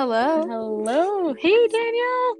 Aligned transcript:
Hello. 0.00 0.46
Hello. 0.48 1.34
Hey, 1.34 1.68
Danielle. 1.68 2.36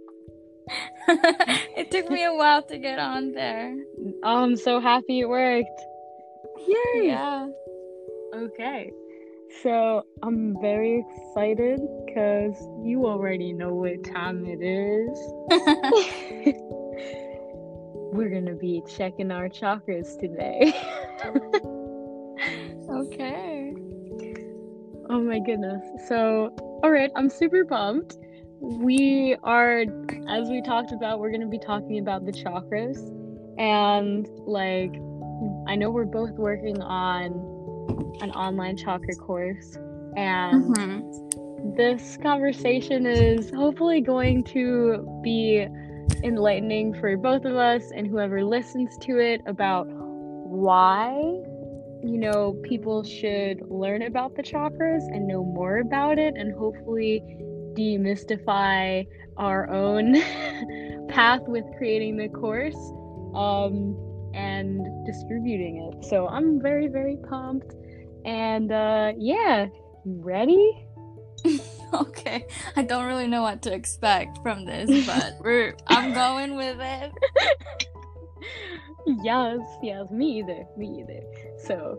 it 1.76 1.90
took 1.90 2.08
me 2.08 2.24
a 2.24 2.32
while 2.32 2.62
to 2.62 2.78
get 2.78 2.98
on 2.98 3.32
there. 3.32 3.76
Oh, 4.22 4.42
I'm 4.42 4.56
so 4.56 4.80
happy 4.80 5.20
it 5.20 5.28
worked. 5.28 5.68
Yay. 6.66 7.08
Yeah. 7.08 7.48
Okay. 8.34 8.90
So 9.62 10.06
I'm 10.22 10.58
very 10.62 11.04
excited 11.04 11.80
because 12.06 12.56
you 12.82 13.04
already 13.04 13.52
know 13.52 13.74
what 13.74 14.04
time 14.04 14.46
it 14.46 14.62
is. 14.62 15.18
We're 18.14 18.30
gonna 18.30 18.54
be 18.54 18.82
checking 18.88 19.30
our 19.30 19.50
chakras 19.50 20.18
today. 20.18 20.72
okay. 22.90 23.74
Oh 25.10 25.20
my 25.20 25.40
goodness. 25.40 25.82
So, 26.08 26.54
alright, 26.82 27.10
I'm 27.14 27.28
super 27.28 27.64
pumped. 27.64 28.16
We 28.60 29.36
are, 29.42 29.84
as 30.28 30.48
we 30.48 30.62
talked 30.62 30.92
about, 30.92 31.20
we're 31.20 31.30
gonna 31.30 31.46
be 31.46 31.58
talking 31.58 31.98
about 31.98 32.26
the 32.26 32.32
chakras. 32.32 32.98
And, 33.58 34.28
like, 34.46 34.94
I 35.66 35.76
know 35.76 35.90
we're 35.90 36.04
both 36.04 36.32
working 36.32 36.80
on 36.80 37.26
an 38.22 38.30
online 38.32 38.76
chakra 38.76 39.14
course, 39.16 39.76
and 40.16 40.76
mm-hmm. 40.76 41.76
this 41.76 42.18
conversation 42.22 43.06
is 43.06 43.50
hopefully 43.50 44.00
going 44.00 44.44
to 44.44 45.20
be 45.22 45.66
enlightening 46.22 46.94
for 46.94 47.16
both 47.16 47.44
of 47.44 47.56
us 47.56 47.90
and 47.94 48.06
whoever 48.06 48.44
listens 48.44 48.96
to 48.98 49.18
it 49.18 49.42
about 49.46 49.86
why 49.88 51.42
you 52.02 52.18
know 52.18 52.52
people 52.62 53.02
should 53.02 53.60
learn 53.68 54.02
about 54.02 54.34
the 54.36 54.42
chakras 54.42 55.02
and 55.14 55.26
know 55.26 55.44
more 55.44 55.78
about 55.78 56.18
it 56.18 56.34
and 56.36 56.52
hopefully 56.54 57.22
demystify 57.74 59.06
our 59.36 59.70
own 59.70 60.14
path 61.08 61.42
with 61.46 61.64
creating 61.78 62.16
the 62.16 62.28
course 62.28 62.76
um, 63.34 63.96
and 64.34 64.80
distributing 65.06 65.90
it 65.92 66.04
so 66.04 66.28
i'm 66.28 66.60
very 66.60 66.88
very 66.88 67.16
pumped 67.28 67.74
and 68.24 68.70
uh, 68.72 69.12
yeah, 69.18 69.66
ready? 70.04 70.86
okay. 71.94 72.46
I 72.76 72.82
don't 72.82 73.06
really 73.06 73.26
know 73.26 73.42
what 73.42 73.62
to 73.62 73.72
expect 73.72 74.38
from 74.42 74.64
this, 74.64 75.06
but 75.06 75.34
we're 75.40 75.74
I'm 75.86 76.12
going 76.12 76.56
with 76.56 76.78
it. 76.80 77.12
yes, 79.22 79.58
yes, 79.82 80.10
me 80.10 80.38
either. 80.38 80.66
Me 80.76 81.00
either. 81.00 81.22
So 81.66 81.98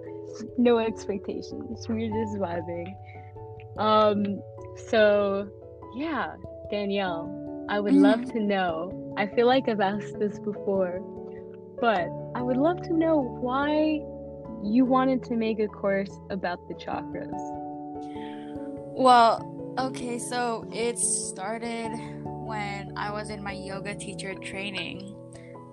no 0.57 0.79
expectations. 0.79 1.87
We're 1.87 2.09
just 2.09 2.37
vibing. 2.37 2.95
Um 3.77 4.41
so 4.89 5.49
yeah, 5.95 6.35
Danielle, 6.69 7.65
I 7.69 7.79
would 7.79 7.93
mm. 7.93 8.01
love 8.01 8.31
to 8.31 8.39
know. 8.39 9.13
I 9.17 9.27
feel 9.27 9.47
like 9.47 9.67
I've 9.67 9.81
asked 9.81 10.17
this 10.19 10.39
before, 10.39 10.99
but 11.79 12.07
I 12.35 12.41
would 12.41 12.57
love 12.57 12.81
to 12.83 12.93
know 12.93 13.17
why 13.17 14.01
you 14.63 14.85
wanted 14.85 15.23
to 15.23 15.35
make 15.35 15.59
a 15.59 15.67
course 15.67 16.11
about 16.29 16.67
the 16.67 16.75
chakras. 16.75 17.29
Well, 18.93 19.75
okay, 19.79 20.19
so 20.19 20.67
it 20.71 20.97
started 20.99 21.89
when 22.23 22.93
I 22.97 23.11
was 23.11 23.29
in 23.29 23.43
my 23.43 23.53
yoga 23.53 23.95
teacher 23.95 24.33
training 24.35 25.15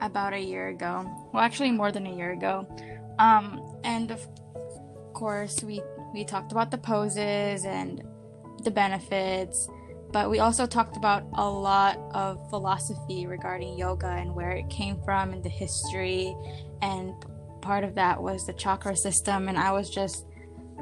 about 0.01 0.33
a 0.33 0.39
year 0.39 0.69
ago. 0.69 1.05
Well, 1.33 1.43
actually 1.43 1.73
more 1.73 1.93
than 1.93 2.07
a 2.07 2.15
year 2.15 2.33
ago. 2.33 2.67
Um, 3.19 3.77
and 3.85 4.11
of 4.11 4.27
course, 5.15 5.63
we 5.63 5.83
we 6.13 6.25
talked 6.25 6.53
about 6.53 6.71
the 6.71 6.79
poses 6.79 7.65
and 7.65 8.03
the 8.65 8.71
benefits, 8.71 9.69
but 10.13 10.31
we 10.31 10.39
also 10.39 10.67
talked 10.67 10.97
about 10.97 11.25
a 11.35 11.49
lot 11.49 11.99
of 12.13 12.49
philosophy 12.51 13.27
regarding 13.27 13.79
yoga 13.79 14.09
and 14.09 14.35
where 14.35 14.53
it 14.53 14.69
came 14.71 15.01
from 15.05 15.33
and 15.33 15.43
the 15.43 15.51
history 15.51 16.35
and 16.81 17.13
part 17.61 17.85
of 17.85 17.95
that 17.97 18.23
was 18.23 18.47
the 18.47 18.53
chakra 18.53 18.97
system, 18.97 19.49
and 19.49 19.59
I 19.59 19.73
was 19.73 19.91
just 19.91 20.27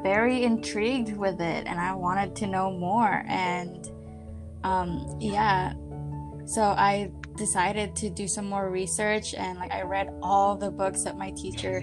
very 0.02 0.44
intrigued 0.44 1.16
with 1.16 1.40
it, 1.40 1.66
and 1.66 1.80
I 1.80 1.94
wanted 1.94 2.36
to 2.36 2.46
know 2.46 2.70
more. 2.70 3.24
And 3.26 3.90
um, 4.62 5.16
yeah, 5.20 5.72
so 6.44 6.62
I 6.62 7.10
decided 7.36 7.96
to 7.96 8.10
do 8.10 8.28
some 8.28 8.46
more 8.46 8.70
research, 8.70 9.34
and 9.34 9.58
like 9.58 9.72
I 9.72 9.82
read 9.82 10.10
all 10.22 10.56
the 10.56 10.70
books 10.70 11.02
that 11.02 11.16
my 11.16 11.30
teacher 11.32 11.82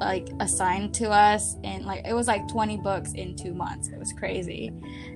like 0.00 0.28
assigned 0.40 0.94
to 0.94 1.10
us, 1.10 1.56
and 1.64 1.84
like 1.84 2.06
it 2.06 2.14
was 2.14 2.26
like 2.26 2.46
20 2.48 2.78
books 2.78 3.12
in 3.14 3.36
two 3.36 3.54
months. 3.54 3.88
It 3.88 3.98
was 3.98 4.12
crazy, 4.12 4.72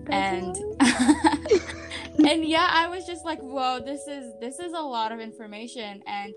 and. 0.08 0.56
and 2.18 2.44
yeah, 2.44 2.68
I 2.70 2.88
was 2.88 3.06
just 3.06 3.24
like, 3.24 3.40
whoa, 3.40 3.80
this 3.80 4.06
is 4.06 4.34
this 4.40 4.58
is 4.58 4.72
a 4.72 4.80
lot 4.80 5.12
of 5.12 5.20
information 5.20 6.02
and 6.06 6.34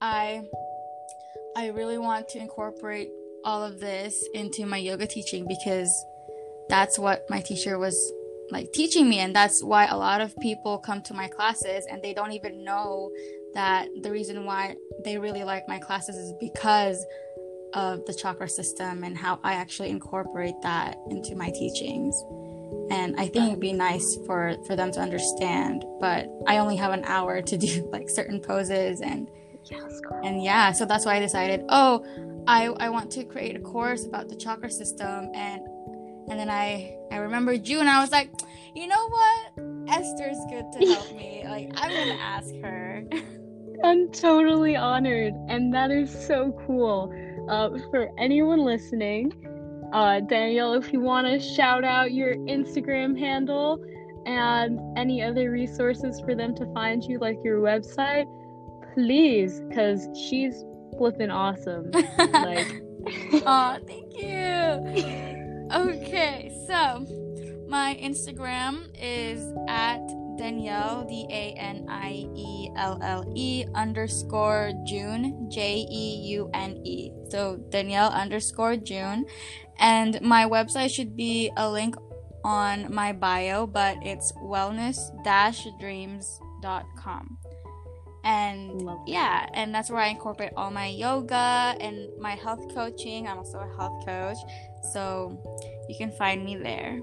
I 0.00 0.44
I 1.56 1.68
really 1.68 1.98
want 1.98 2.28
to 2.30 2.38
incorporate 2.38 3.08
all 3.44 3.62
of 3.62 3.80
this 3.80 4.28
into 4.34 4.66
my 4.66 4.76
yoga 4.76 5.06
teaching 5.06 5.46
because 5.48 6.04
that's 6.68 6.98
what 6.98 7.24
my 7.30 7.40
teacher 7.40 7.78
was 7.78 8.12
like 8.50 8.72
teaching 8.72 9.08
me 9.08 9.18
and 9.20 9.34
that's 9.34 9.62
why 9.62 9.86
a 9.86 9.96
lot 9.96 10.20
of 10.20 10.36
people 10.38 10.78
come 10.78 11.02
to 11.02 11.14
my 11.14 11.28
classes 11.28 11.86
and 11.90 12.02
they 12.02 12.12
don't 12.12 12.32
even 12.32 12.62
know 12.62 13.10
that 13.54 13.88
the 14.02 14.10
reason 14.10 14.44
why 14.44 14.76
they 15.04 15.18
really 15.18 15.44
like 15.44 15.66
my 15.66 15.78
classes 15.78 16.16
is 16.16 16.32
because 16.38 17.04
of 17.74 18.04
the 18.06 18.14
chakra 18.14 18.48
system 18.48 19.04
and 19.04 19.16
how 19.16 19.38
I 19.42 19.54
actually 19.54 19.90
incorporate 19.90 20.60
that 20.62 20.96
into 21.10 21.34
my 21.34 21.50
teachings. 21.50 22.22
And 22.90 23.16
I 23.16 23.28
think 23.28 23.48
it'd 23.48 23.60
be 23.60 23.72
nice 23.72 24.16
for 24.26 24.56
for 24.66 24.76
them 24.76 24.92
to 24.92 25.00
understand, 25.00 25.84
but 26.00 26.28
I 26.46 26.58
only 26.58 26.76
have 26.76 26.92
an 26.92 27.04
hour 27.04 27.42
to 27.42 27.56
do 27.56 27.88
like 27.92 28.08
certain 28.08 28.40
poses 28.40 29.00
and 29.00 29.28
Yes. 29.70 30.00
And 30.22 30.44
yeah, 30.44 30.70
so 30.70 30.84
that's 30.84 31.04
why 31.04 31.16
I 31.16 31.18
decided, 31.18 31.64
oh, 31.68 32.04
I 32.46 32.66
I 32.78 32.88
want 32.88 33.10
to 33.12 33.24
create 33.24 33.56
a 33.56 33.60
course 33.60 34.06
about 34.06 34.28
the 34.28 34.36
chakra 34.36 34.70
system 34.70 35.30
and 35.34 35.60
and 36.28 36.38
then 36.38 36.50
I 36.50 36.96
I 37.10 37.16
remembered 37.16 37.66
you 37.66 37.80
and 37.80 37.88
I 37.88 38.00
was 38.00 38.12
like, 38.12 38.30
you 38.74 38.86
know 38.86 39.08
what? 39.08 39.52
Esther's 39.88 40.38
good 40.48 40.66
to 40.72 40.86
help 40.86 41.12
me. 41.16 41.42
like 41.48 41.70
I'm 41.74 41.90
gonna 41.90 42.20
ask 42.20 42.54
her. 42.62 43.04
I'm 43.84 44.10
totally 44.10 44.74
honored, 44.74 45.34
and 45.48 45.72
that 45.74 45.90
is 45.90 46.10
so 46.26 46.58
cool. 46.66 47.12
Uh, 47.48 47.70
for 47.90 48.10
anyone 48.18 48.64
listening, 48.64 49.32
uh, 49.92 50.20
Danielle, 50.20 50.74
if 50.74 50.92
you 50.92 51.00
want 51.00 51.26
to 51.26 51.38
shout 51.38 51.84
out 51.84 52.12
your 52.12 52.34
Instagram 52.34 53.18
handle 53.18 53.82
and 54.26 54.80
any 54.98 55.22
other 55.22 55.50
resources 55.50 56.20
for 56.20 56.34
them 56.34 56.54
to 56.56 56.66
find 56.74 57.04
you, 57.04 57.18
like 57.18 57.38
your 57.44 57.60
website, 57.60 58.26
please, 58.94 59.60
because 59.68 60.08
she's 60.28 60.64
flipping 60.98 61.30
awesome. 61.30 61.90
like, 62.18 62.66
oh, 63.46 63.78
thank 63.86 64.20
you. 64.20 65.68
Okay, 65.72 66.52
so 66.66 67.06
my 67.68 67.98
Instagram 68.02 68.88
is 69.00 69.52
at 69.68 70.00
Danielle 70.36 71.04
D 71.08 71.26
A 71.30 71.54
N 71.58 71.86
I 71.88 72.28
E 72.34 72.70
L 72.76 72.98
L 73.02 73.32
E 73.34 73.64
underscore 73.74 74.72
Jeune 74.86 75.48
J 75.50 75.86
E 75.90 76.22
U 76.36 76.50
N 76.54 76.80
E. 76.84 77.10
So 77.30 77.56
Danielle 77.70 78.10
underscore 78.10 78.76
Jeune, 78.76 79.26
and 79.78 80.20
my 80.20 80.44
website 80.44 80.90
should 80.90 81.16
be 81.16 81.50
a 81.56 81.70
link 81.70 81.96
on 82.44 82.92
my 82.92 83.12
bio, 83.12 83.66
but 83.66 83.98
it's 84.02 84.32
wellness 84.32 84.98
dreams.com 85.80 87.38
and 88.26 88.90
yeah 89.06 89.46
and 89.54 89.72
that's 89.72 89.88
where 89.88 90.00
i 90.00 90.08
incorporate 90.08 90.50
all 90.56 90.68
my 90.68 90.88
yoga 90.88 91.76
and 91.80 92.08
my 92.20 92.34
health 92.34 92.74
coaching. 92.74 93.28
I'm 93.28 93.38
also 93.38 93.58
a 93.58 93.76
health 93.76 94.04
coach 94.04 94.36
so 94.92 95.38
you 95.88 95.94
can 95.96 96.10
find 96.10 96.44
me 96.44 96.56
there 96.56 97.00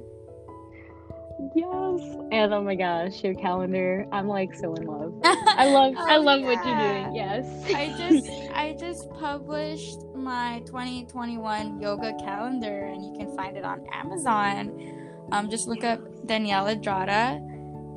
yes 1.55 2.01
and 2.31 2.53
oh 2.53 2.61
my 2.61 2.75
gosh 2.75 3.23
your 3.23 3.33
calendar 3.35 4.05
i'm 4.11 4.27
like 4.27 4.53
so 4.55 4.73
in 4.75 4.85
love 4.85 5.13
i 5.23 5.69
love 5.69 5.93
oh, 5.97 6.05
i 6.09 6.17
love 6.17 6.41
yeah. 6.41 6.47
what 6.47 6.65
you're 6.65 7.03
doing 7.03 7.15
yes 7.15 7.45
i 7.73 7.87
just 7.97 8.29
i 8.53 8.75
just 8.79 9.09
published 9.11 9.99
my 10.15 10.61
2021 10.65 11.81
yoga 11.81 12.13
calendar 12.19 12.85
and 12.85 13.03
you 13.03 13.13
can 13.17 13.35
find 13.35 13.57
it 13.57 13.65
on 13.65 13.85
amazon 13.93 15.27
um 15.31 15.49
just 15.49 15.67
look 15.67 15.83
up 15.83 15.99
Danielle 16.25 16.65
Edrada 16.65 17.41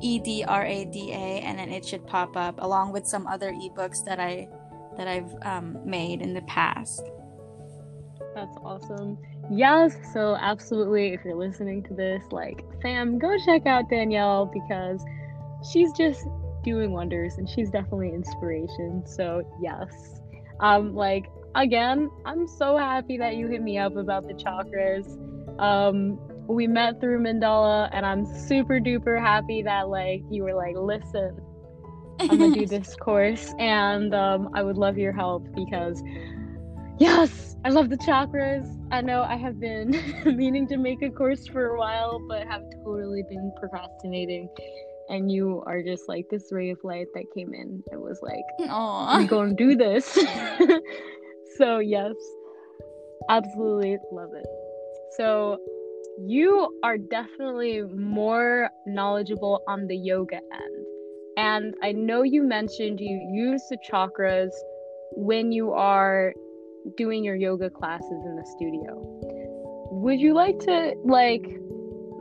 E 0.01 0.19
D 0.19 0.43
R 0.43 0.65
A 0.65 0.85
D 0.85 1.11
A, 1.11 1.41
and 1.41 1.57
then 1.57 1.71
it 1.71 1.85
should 1.85 2.05
pop 2.05 2.35
up 2.37 2.55
along 2.59 2.91
with 2.91 3.07
some 3.07 3.25
other 3.27 3.51
ebooks 3.51 4.03
that 4.05 4.19
I 4.19 4.47
that 4.95 5.07
I've 5.07 5.33
um, 5.43 5.77
made 5.85 6.21
in 6.21 6.33
the 6.33 6.41
past. 6.43 7.03
That's 8.35 8.55
awesome. 8.63 9.17
Yes, 9.49 9.95
so 10.13 10.35
absolutely. 10.39 11.13
If 11.13 11.23
you're 11.23 11.35
listening 11.35 11.83
to 11.83 11.93
this, 11.93 12.23
like, 12.31 12.63
fam, 12.81 13.17
go 13.17 13.37
check 13.45 13.65
out 13.65 13.89
Danielle 13.89 14.45
because 14.45 15.03
she's 15.71 15.91
just 15.93 16.27
doing 16.63 16.91
wonders 16.91 17.37
and 17.37 17.49
she's 17.49 17.69
definitely 17.69 18.09
inspiration. 18.09 19.03
So 19.05 19.43
yes, 19.61 20.19
um, 20.59 20.93
like 20.93 21.29
again, 21.55 22.09
I'm 22.25 22.47
so 22.47 22.77
happy 22.77 23.17
that 23.17 23.35
you 23.35 23.47
hit 23.47 23.61
me 23.61 23.77
up 23.77 23.95
about 23.95 24.27
the 24.27 24.33
chakras. 24.33 25.07
Um, 25.59 26.19
we 26.47 26.67
met 26.67 26.99
through 26.99 27.21
Mandala, 27.21 27.89
and 27.91 28.05
I'm 28.05 28.25
super 28.25 28.79
duper 28.79 29.19
happy 29.19 29.63
that 29.63 29.89
like 29.89 30.21
you 30.29 30.43
were 30.43 30.53
like, 30.53 30.75
listen, 30.75 31.39
I'm 32.19 32.27
gonna 32.27 32.51
do 32.51 32.65
this 32.67 32.95
course, 32.95 33.53
and 33.59 34.13
um, 34.13 34.49
I 34.53 34.61
would 34.61 34.77
love 34.77 34.97
your 34.97 35.13
help 35.13 35.47
because, 35.55 36.01
yes, 36.99 37.46
I 37.67 37.69
love 37.69 37.89
the 37.89 37.97
chakras. 37.97 38.65
I 38.93 39.01
know 39.01 39.23
I 39.23 39.35
have 39.35 39.59
been 39.59 39.91
meaning 40.37 40.69
to 40.69 40.77
make 40.77 41.01
a 41.01 41.09
course 41.09 41.45
for 41.47 41.65
a 41.65 41.77
while, 41.77 42.17
but 42.29 42.47
have 42.47 42.61
totally 42.81 43.23
been 43.27 43.51
procrastinating. 43.59 44.47
And 45.09 45.29
you 45.29 45.61
are 45.67 45.83
just 45.83 46.07
like 46.07 46.29
this 46.31 46.49
ray 46.49 46.69
of 46.69 46.77
light 46.85 47.07
that 47.13 47.25
came 47.35 47.53
in. 47.53 47.83
It 47.91 47.99
was 47.99 48.21
like, 48.21 48.69
Aww. 48.69 49.17
we 49.17 49.27
gonna 49.27 49.53
do 49.53 49.75
this. 49.75 50.05
so 51.57 51.79
yes, 51.79 52.13
absolutely 53.29 53.97
love 54.13 54.29
it. 54.33 54.47
So 55.17 55.57
you 56.25 56.69
are 56.85 56.97
definitely 56.97 57.81
more 57.81 58.69
knowledgeable 58.85 59.61
on 59.67 59.87
the 59.87 59.97
yoga 59.97 60.37
end. 60.37 60.85
And 61.35 61.75
I 61.83 61.91
know 61.91 62.23
you 62.23 62.43
mentioned 62.43 63.01
you 63.01 63.29
use 63.29 63.61
the 63.69 63.77
chakras 63.91 64.51
when 65.17 65.51
you 65.51 65.73
are 65.73 66.31
doing 66.95 67.23
your 67.23 67.35
yoga 67.35 67.69
classes 67.69 68.23
in 68.25 68.35
the 68.35 68.45
studio. 68.45 68.99
Would 69.91 70.19
you 70.19 70.33
like 70.33 70.59
to 70.59 70.93
like 71.03 71.59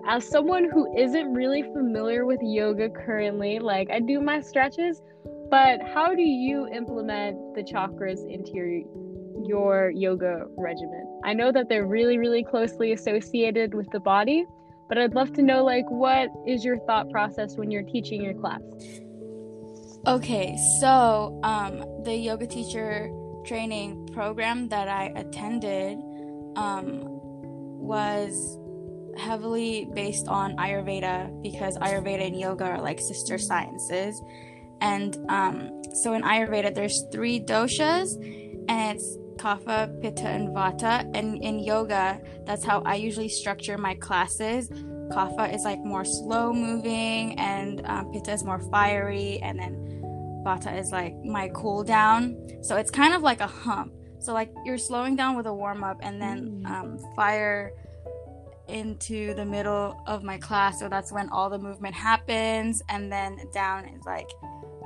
as 0.08 0.26
someone 0.26 0.68
who 0.70 0.86
isn't 0.96 1.34
really 1.34 1.62
familiar 1.62 2.24
with 2.24 2.38
yoga 2.42 2.88
currently, 2.88 3.58
like 3.58 3.90
I 3.90 4.00
do 4.00 4.20
my 4.20 4.40
stretches, 4.40 5.02
but 5.50 5.80
how 5.82 6.14
do 6.14 6.22
you 6.22 6.68
implement 6.68 7.54
the 7.54 7.62
chakras 7.62 8.20
into 8.30 8.52
your 8.54 8.82
your 9.44 9.90
yoga 9.90 10.46
regimen? 10.56 11.20
I 11.24 11.34
know 11.34 11.50
that 11.52 11.68
they're 11.68 11.86
really 11.86 12.18
really 12.18 12.44
closely 12.44 12.92
associated 12.92 13.74
with 13.74 13.90
the 13.90 14.00
body, 14.00 14.46
but 14.88 14.96
I'd 14.96 15.14
love 15.14 15.32
to 15.34 15.42
know 15.42 15.64
like 15.64 15.88
what 15.88 16.28
is 16.46 16.64
your 16.64 16.78
thought 16.86 17.10
process 17.10 17.56
when 17.56 17.70
you're 17.70 17.82
teaching 17.82 18.22
your 18.22 18.34
class? 18.34 18.62
Okay, 20.06 20.56
so 20.80 21.40
um, 21.42 21.84
the 22.04 22.14
yoga 22.14 22.46
teacher 22.46 23.10
training 23.44 24.05
program 24.16 24.66
that 24.70 24.88
I 24.88 25.12
attended 25.14 25.98
um, 26.56 27.02
was 27.92 28.58
heavily 29.18 29.88
based 29.94 30.26
on 30.26 30.56
Ayurveda 30.56 31.42
because 31.42 31.76
Ayurveda 31.76 32.26
and 32.28 32.40
yoga 32.40 32.64
are 32.64 32.80
like 32.80 32.98
sister 32.98 33.36
sciences. 33.36 34.18
And 34.80 35.18
um, 35.28 35.82
so 35.92 36.14
in 36.14 36.22
Ayurveda, 36.22 36.74
there's 36.74 37.04
three 37.12 37.40
doshas, 37.40 38.14
and 38.70 38.96
it's 38.96 39.18
Kapha, 39.36 40.00
Pitta, 40.00 40.28
and 40.28 40.48
Vata. 40.48 40.94
And 41.14 41.42
in 41.44 41.58
yoga, 41.58 42.18
that's 42.46 42.64
how 42.64 42.80
I 42.86 42.94
usually 42.94 43.28
structure 43.28 43.76
my 43.76 43.94
classes. 43.96 44.70
Kapha 45.12 45.54
is 45.54 45.62
like 45.64 45.80
more 45.80 46.06
slow 46.06 46.54
moving, 46.54 47.38
and 47.38 47.82
um, 47.84 48.10
Pitta 48.12 48.32
is 48.32 48.44
more 48.44 48.60
fiery, 48.70 49.40
and 49.42 49.58
then 49.58 49.74
Vata 50.42 50.74
is 50.78 50.90
like 50.90 51.14
my 51.22 51.50
cool 51.54 51.84
down. 51.84 52.34
So 52.62 52.76
it's 52.76 52.90
kind 52.90 53.12
of 53.12 53.20
like 53.20 53.40
a 53.40 53.46
hump. 53.46 53.92
So 54.20 54.32
like 54.32 54.52
you're 54.64 54.78
slowing 54.78 55.16
down 55.16 55.36
with 55.36 55.46
a 55.46 55.54
warm 55.54 55.84
up, 55.84 55.98
and 56.02 56.20
then 56.20 56.64
um, 56.66 56.98
fire 57.14 57.72
into 58.68 59.34
the 59.34 59.44
middle 59.44 60.02
of 60.06 60.24
my 60.24 60.38
class. 60.38 60.80
So 60.80 60.88
that's 60.88 61.12
when 61.12 61.28
all 61.30 61.48
the 61.50 61.58
movement 61.58 61.94
happens, 61.94 62.82
and 62.88 63.12
then 63.12 63.38
down 63.52 63.86
is 63.86 64.04
like 64.04 64.28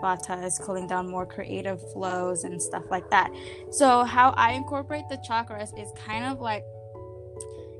Vata 0.02 0.44
is 0.44 0.58
cooling 0.58 0.86
down 0.86 1.08
more 1.08 1.26
creative 1.26 1.80
flows 1.92 2.44
and 2.44 2.60
stuff 2.60 2.84
like 2.90 3.10
that. 3.10 3.30
So 3.70 4.04
how 4.04 4.30
I 4.30 4.52
incorporate 4.52 5.04
the 5.08 5.18
chakras 5.18 5.78
is 5.78 5.92
kind 6.06 6.24
of 6.24 6.40
like 6.40 6.64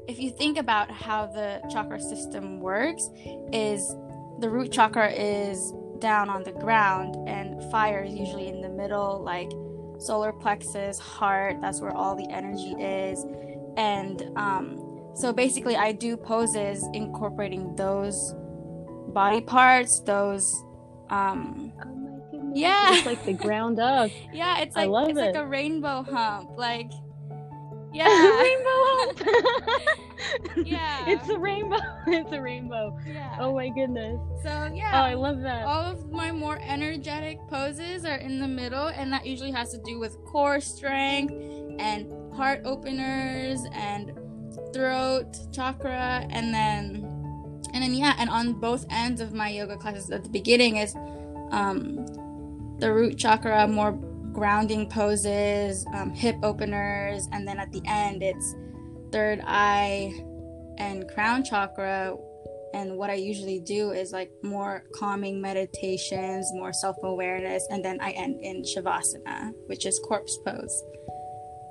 if 0.08 0.19
you 0.19 0.31
think 0.31 0.58
about 0.58 0.91
how 0.91 1.26
the 1.26 1.61
chakra 1.70 2.00
system 2.00 2.61
works 2.61 3.08
is 3.52 3.94
the 4.41 4.49
root 4.49 4.73
chakra 4.73 5.12
is 5.12 5.73
down 6.00 6.29
on 6.29 6.43
the 6.43 6.52
ground 6.52 7.14
and 7.29 7.62
fire 7.70 8.02
is 8.02 8.14
usually 8.14 8.49
in 8.49 8.61
the 8.61 8.69
middle 8.69 9.23
like 9.23 9.50
solar 10.00 10.32
plexus 10.32 10.99
heart 10.99 11.61
that's 11.61 11.81
where 11.81 11.93
all 11.93 12.17
the 12.17 12.29
energy 12.31 12.73
is 12.82 13.25
and 13.76 14.31
um, 14.37 15.00
so 15.14 15.32
basically 15.32 15.76
i 15.76 15.93
do 15.93 16.17
poses 16.17 16.85
incorporating 16.94 17.75
those 17.76 18.35
body 19.08 19.41
parts 19.41 20.00
those 20.00 20.64
um, 21.11 21.73
Oh. 22.50 22.56
Yeah. 22.56 22.97
It's 22.97 23.06
like 23.06 23.25
the 23.25 23.32
ground 23.32 23.79
up. 23.79 24.11
yeah 24.32 24.61
it's 24.61 24.76
like 24.76 24.91
it's 25.08 25.19
like 25.19 25.35
a 25.37 25.47
rainbow 25.47 26.02
hump 26.02 26.50
like 26.56 26.91
yeah 27.92 28.40
rainbow. 28.42 29.25
Yeah. 30.64 31.04
It's 31.08 31.28
a 31.28 31.38
rainbow. 31.38 31.78
It's 32.06 32.31
a 32.32 32.40
rainbow. 32.40 32.96
yeah 33.06 33.37
Oh 33.40 33.54
my 33.54 33.69
goodness. 33.70 34.20
so 34.42 34.70
yeah. 34.75 34.90
Oh, 34.94 35.04
I 35.04 35.14
love 35.14 35.40
that. 35.42 35.64
all 35.66 35.82
of 35.82 36.10
my 36.10 36.31
more 36.31 36.58
energetic 36.62 37.38
poses 37.48 38.04
are 38.04 38.16
in 38.16 38.38
the 38.38 38.46
middle 38.48 38.88
and 38.88 39.12
that 39.12 39.25
usually 39.26 39.50
has 39.50 39.70
to 39.72 39.78
do 39.78 39.98
with 39.98 40.22
core 40.25 40.60
strength 40.60 41.32
and 41.78 42.12
heart 42.34 42.60
openers 42.64 43.60
and 43.72 44.12
throat 44.75 45.37
chakra 45.52 46.26
and 46.31 46.52
then 46.54 47.04
and 47.72 47.82
then 47.82 47.94
yeah 47.94 48.14
and 48.19 48.28
on 48.31 48.52
both 48.52 48.84
ends 48.90 49.20
of 49.20 49.32
my 49.32 49.48
yoga 49.48 49.76
classes 49.76 50.10
at 50.10 50.22
the 50.22 50.28
beginning 50.31 50.76
is 50.76 50.94
um 51.50 52.06
the 52.78 52.92
root 52.92 53.16
chakra 53.16 53.66
more 53.66 53.92
grounding 54.32 54.88
poses 54.88 55.84
um, 55.94 56.10
hip 56.10 56.36
openers 56.42 57.28
and 57.32 57.46
then 57.46 57.58
at 57.58 57.70
the 57.72 57.82
end 57.86 58.22
it's 58.22 58.54
third 59.12 59.40
eye 59.44 60.12
and 60.78 61.08
crown 61.08 61.44
chakra 61.44 62.16
and 62.72 62.96
what 62.96 63.10
I 63.10 63.14
usually 63.14 63.60
do 63.60 63.90
is 63.90 64.12
like 64.12 64.30
more 64.42 64.84
calming 64.94 65.40
meditations, 65.40 66.50
more 66.52 66.72
self 66.72 66.96
awareness, 67.02 67.66
and 67.70 67.84
then 67.84 67.98
I 68.00 68.12
end 68.12 68.40
in 68.42 68.62
Shavasana, 68.62 69.52
which 69.66 69.86
is 69.86 70.00
corpse 70.06 70.38
pose. 70.46 70.84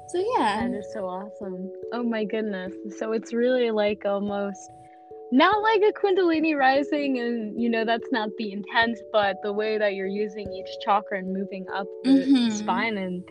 So 0.10 0.26
yeah, 0.38 0.68
That 0.68 0.78
is 0.78 0.92
so 0.94 1.06
awesome. 1.06 1.72
Oh 1.94 2.04
my 2.04 2.26
goodness. 2.26 2.74
So 2.98 3.14
it's 3.14 3.32
really 3.32 3.72
like 3.72 4.04
almost 4.06 4.60
not 5.32 5.62
like 5.62 5.82
a 5.82 5.94
Kundalini 5.94 6.58
rising, 6.58 7.20
and 7.20 7.60
you 7.62 7.70
know, 7.70 7.86
that's 7.86 8.08
not 8.12 8.30
the 8.38 8.52
intent, 8.52 8.98
but 9.12 9.38
the 9.44 9.54
way 9.54 9.78
that 9.78 9.94
you're 9.96 10.08
using 10.08 10.52
each 10.54 10.70
chakra 10.84 11.20
and 11.20 11.34
moving 11.34 11.66
up 11.74 11.88
the 12.04 12.12
Mhm. 12.12 12.52
spine 12.52 12.98
and 12.98 13.24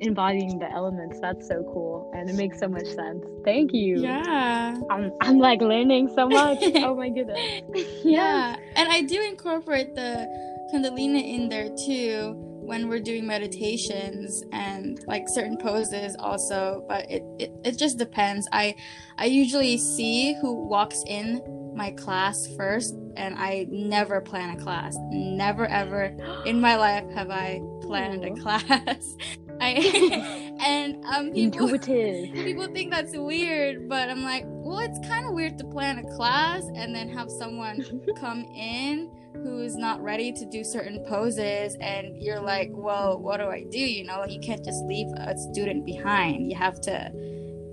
embodying 0.00 0.58
the 0.58 0.70
elements, 0.70 1.20
that's 1.20 1.46
so 1.48 1.62
cool. 1.72 2.10
And 2.14 2.28
it 2.28 2.34
makes 2.34 2.58
so 2.58 2.68
much 2.68 2.86
sense. 2.86 3.24
Thank 3.44 3.72
you. 3.72 4.00
yeah, 4.02 4.80
I'm, 4.90 5.12
I'm 5.20 5.38
like 5.38 5.60
learning 5.60 6.08
so 6.14 6.28
much. 6.28 6.58
oh 6.76 6.94
my 6.94 7.08
goodness. 7.08 7.62
yeah. 8.04 8.56
And 8.76 8.88
I 8.88 9.02
do 9.02 9.20
incorporate 9.22 9.94
the 9.94 10.26
Kundalini 10.72 11.34
in 11.34 11.48
there 11.48 11.68
too 11.76 12.51
when 12.62 12.88
we're 12.88 13.00
doing 13.00 13.26
meditations 13.26 14.42
and 14.52 15.02
like 15.06 15.24
certain 15.28 15.56
poses 15.56 16.16
also 16.18 16.84
but 16.88 17.10
it, 17.10 17.22
it, 17.38 17.52
it 17.64 17.78
just 17.78 17.98
depends. 17.98 18.48
I 18.52 18.74
i 19.18 19.26
usually 19.26 19.76
see 19.78 20.34
who 20.40 20.66
walks 20.68 21.02
in 21.06 21.42
my 21.74 21.90
class 21.92 22.46
first 22.56 22.94
and 23.16 23.34
i 23.36 23.66
never 23.70 24.20
plan 24.20 24.58
a 24.58 24.62
class. 24.62 24.96
Never 25.10 25.66
ever 25.66 26.14
in 26.46 26.60
my 26.60 26.76
life 26.76 27.04
have 27.14 27.30
i 27.30 27.60
planned 27.82 28.24
a 28.24 28.34
class. 28.40 29.16
I 29.60 30.56
and 30.60 31.04
um 31.04 31.32
people 31.32 31.68
Intuitive. 31.68 32.32
people 32.34 32.66
think 32.68 32.90
that's 32.90 33.16
weird 33.16 33.88
but 33.88 34.08
i'm 34.10 34.24
like 34.24 34.44
well 34.46 34.80
it's 34.80 34.98
kind 35.06 35.24
of 35.26 35.34
weird 35.34 35.56
to 35.58 35.64
plan 35.64 35.98
a 35.98 36.16
class 36.16 36.64
and 36.74 36.94
then 36.94 37.08
have 37.08 37.30
someone 37.30 37.84
come 38.16 38.44
in 38.54 39.08
who 39.32 39.60
is 39.60 39.76
not 39.76 40.02
ready 40.02 40.32
to 40.32 40.44
do 40.46 40.62
certain 40.62 41.04
poses 41.06 41.76
and 41.80 42.20
you're 42.22 42.40
like 42.40 42.70
well 42.72 43.18
what 43.18 43.38
do 43.38 43.44
i 43.44 43.64
do 43.70 43.78
you 43.78 44.04
know 44.04 44.24
you 44.26 44.40
can't 44.40 44.64
just 44.64 44.84
leave 44.84 45.06
a 45.16 45.36
student 45.36 45.84
behind 45.84 46.50
you 46.50 46.56
have 46.56 46.80
to 46.80 47.10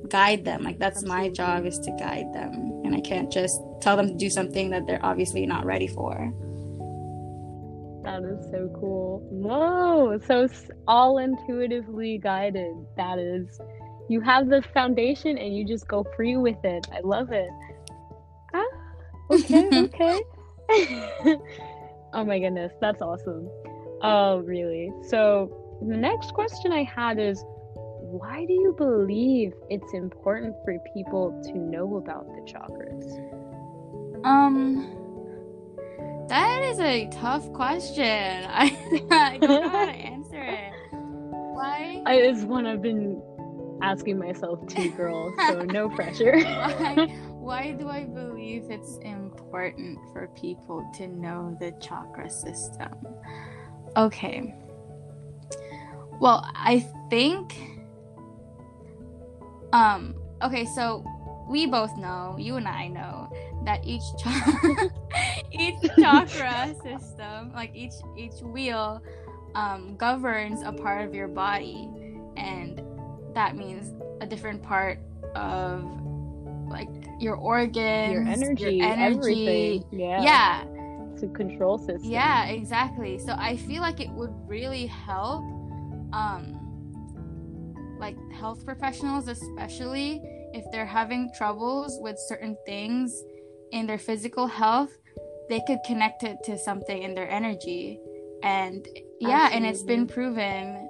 guide 0.10 0.44
them 0.44 0.64
like 0.64 0.80
that's 0.80 1.04
my 1.04 1.30
job 1.30 1.66
is 1.66 1.78
to 1.80 1.92
guide 2.00 2.32
them 2.34 2.82
and 2.84 2.96
i 2.96 3.02
can't 3.02 3.32
just 3.32 3.62
tell 3.82 3.96
them 3.96 4.08
to 4.08 4.16
do 4.16 4.30
something 4.30 4.70
that 4.70 4.86
they're 4.88 5.04
obviously 5.06 5.46
not 5.46 5.66
ready 5.66 5.88
for 5.88 6.34
That 8.04 8.24
is 8.24 8.44
so 8.50 8.72
cool. 8.80 9.20
Whoa, 9.30 10.18
so 10.26 10.48
all 10.88 11.20
intuitively 11.20 12.18
guided. 12.18 12.74
That 12.96 13.20
is, 13.20 13.60
you 14.08 14.22
have 14.22 14.48
the 14.48 14.62
foundation 14.74 15.38
and 15.38 15.56
you 15.56 15.66
just 15.66 15.88
go 15.88 16.06
free 16.16 16.38
with 16.38 16.64
it. 16.64 16.88
I 16.92 17.02
love 17.02 17.32
it. 17.32 17.50
Ah, 18.54 18.66
okay, 19.30 19.70
okay. 19.74 20.22
oh 22.14 22.24
my 22.26 22.40
goodness, 22.40 22.74
that's 22.80 23.02
awesome. 23.02 23.50
Oh, 24.02 24.40
really? 24.46 24.92
So, 25.08 25.78
the 25.82 25.98
next 25.98 26.34
question 26.34 26.72
I 26.72 26.84
had 26.84 27.20
is 27.20 27.44
why 28.02 28.46
do 28.46 28.54
you 28.54 28.74
believe 28.78 29.54
it's 29.70 29.94
important 29.94 30.56
for 30.66 30.78
people 30.94 31.40
to 31.46 31.58
know 31.58 31.98
about 31.98 32.26
the 32.28 32.42
chakras? 32.42 33.40
um 34.26 34.96
that 36.28 36.62
is 36.64 36.80
a 36.80 37.08
tough 37.08 37.52
question 37.54 38.06
i, 38.50 38.76
I 39.12 39.38
don't 39.38 39.62
know 39.62 39.70
how 39.70 39.86
to 39.86 39.92
answer 39.92 40.42
it 40.42 40.74
why 40.92 42.02
I, 42.06 42.16
it's 42.16 42.44
one 42.44 42.66
I've 42.66 42.82
been 42.82 43.22
asking 43.82 44.18
myself 44.18 44.66
too, 44.68 44.92
girl, 44.92 45.34
so 45.48 45.62
no 45.62 45.90
pressure. 45.96 46.40
why 46.40 47.08
why 47.50 47.72
do 47.72 47.90
I 47.90 48.04
believe 48.04 48.70
it's 48.70 48.98
important 48.98 49.98
for 50.14 50.28
people 50.40 50.88
to 50.98 51.08
know 51.08 51.58
the 51.60 51.72
chakra 51.82 52.30
system? 52.30 52.94
Okay. 53.98 54.54
Well, 56.20 56.48
I 56.54 56.88
think 57.10 57.58
um 59.74 60.14
okay, 60.44 60.64
so 60.64 61.04
we 61.50 61.66
both 61.66 61.98
know, 61.98 62.36
you 62.38 62.58
and 62.58 62.68
I 62.68 62.88
know 62.88 63.28
that 63.66 63.84
each 63.84 64.04
chakra 64.20 64.92
each 65.52 65.82
chakra 66.00 66.76
system, 66.84 67.52
like 67.56 67.72
each 67.74 67.94
each 68.16 68.44
wheel 68.44 69.02
um 69.56 69.98
governs 69.98 70.62
a 70.62 70.72
part 70.72 71.04
of 71.04 71.16
your 71.16 71.28
body 71.28 71.90
and 72.38 72.80
that 73.34 73.56
means 73.56 73.92
a 74.22 74.28
different 74.28 74.62
part 74.62 75.00
of 75.34 76.09
like 76.70 76.90
your 77.20 77.36
organs, 77.36 78.14
Your 78.14 78.24
energy, 78.28 78.76
your 78.76 78.86
energy. 78.88 79.16
everything. 79.18 79.84
Yeah. 79.92 80.22
Yeah, 80.22 80.64
It's 81.14 81.24
a 81.24 81.28
control 81.28 81.78
system. 81.78 82.10
yeah, 82.10 82.46
exactly. 82.48 83.18
So 83.20 83.34
I 83.38 83.58
feel 83.58 83.82
like 83.82 84.00
it 84.00 84.10
would 84.12 84.34
really 84.48 84.86
help, 84.86 85.44
um, 86.14 86.56
like 88.00 88.16
health 88.32 88.66
professionals, 88.66 89.28
especially 89.28 90.22
if 90.54 90.64
they're 90.72 90.86
having 90.86 91.30
troubles 91.38 91.98
with 92.02 92.18
certain 92.28 92.56
things 92.66 93.24
in 93.72 93.86
their 93.86 93.98
physical 94.00 94.48
health, 94.48 94.92
they 95.50 95.62
could 95.68 95.80
connect 95.86 96.24
it 96.24 96.38
to 96.46 96.58
something 96.58 97.04
in 97.04 97.14
their 97.14 97.30
energy. 97.30 98.00
And 98.44 98.88
yeah, 99.20 99.50
and 99.52 99.66
it's 99.66 99.84
been 99.84 100.08
proven 100.08 100.90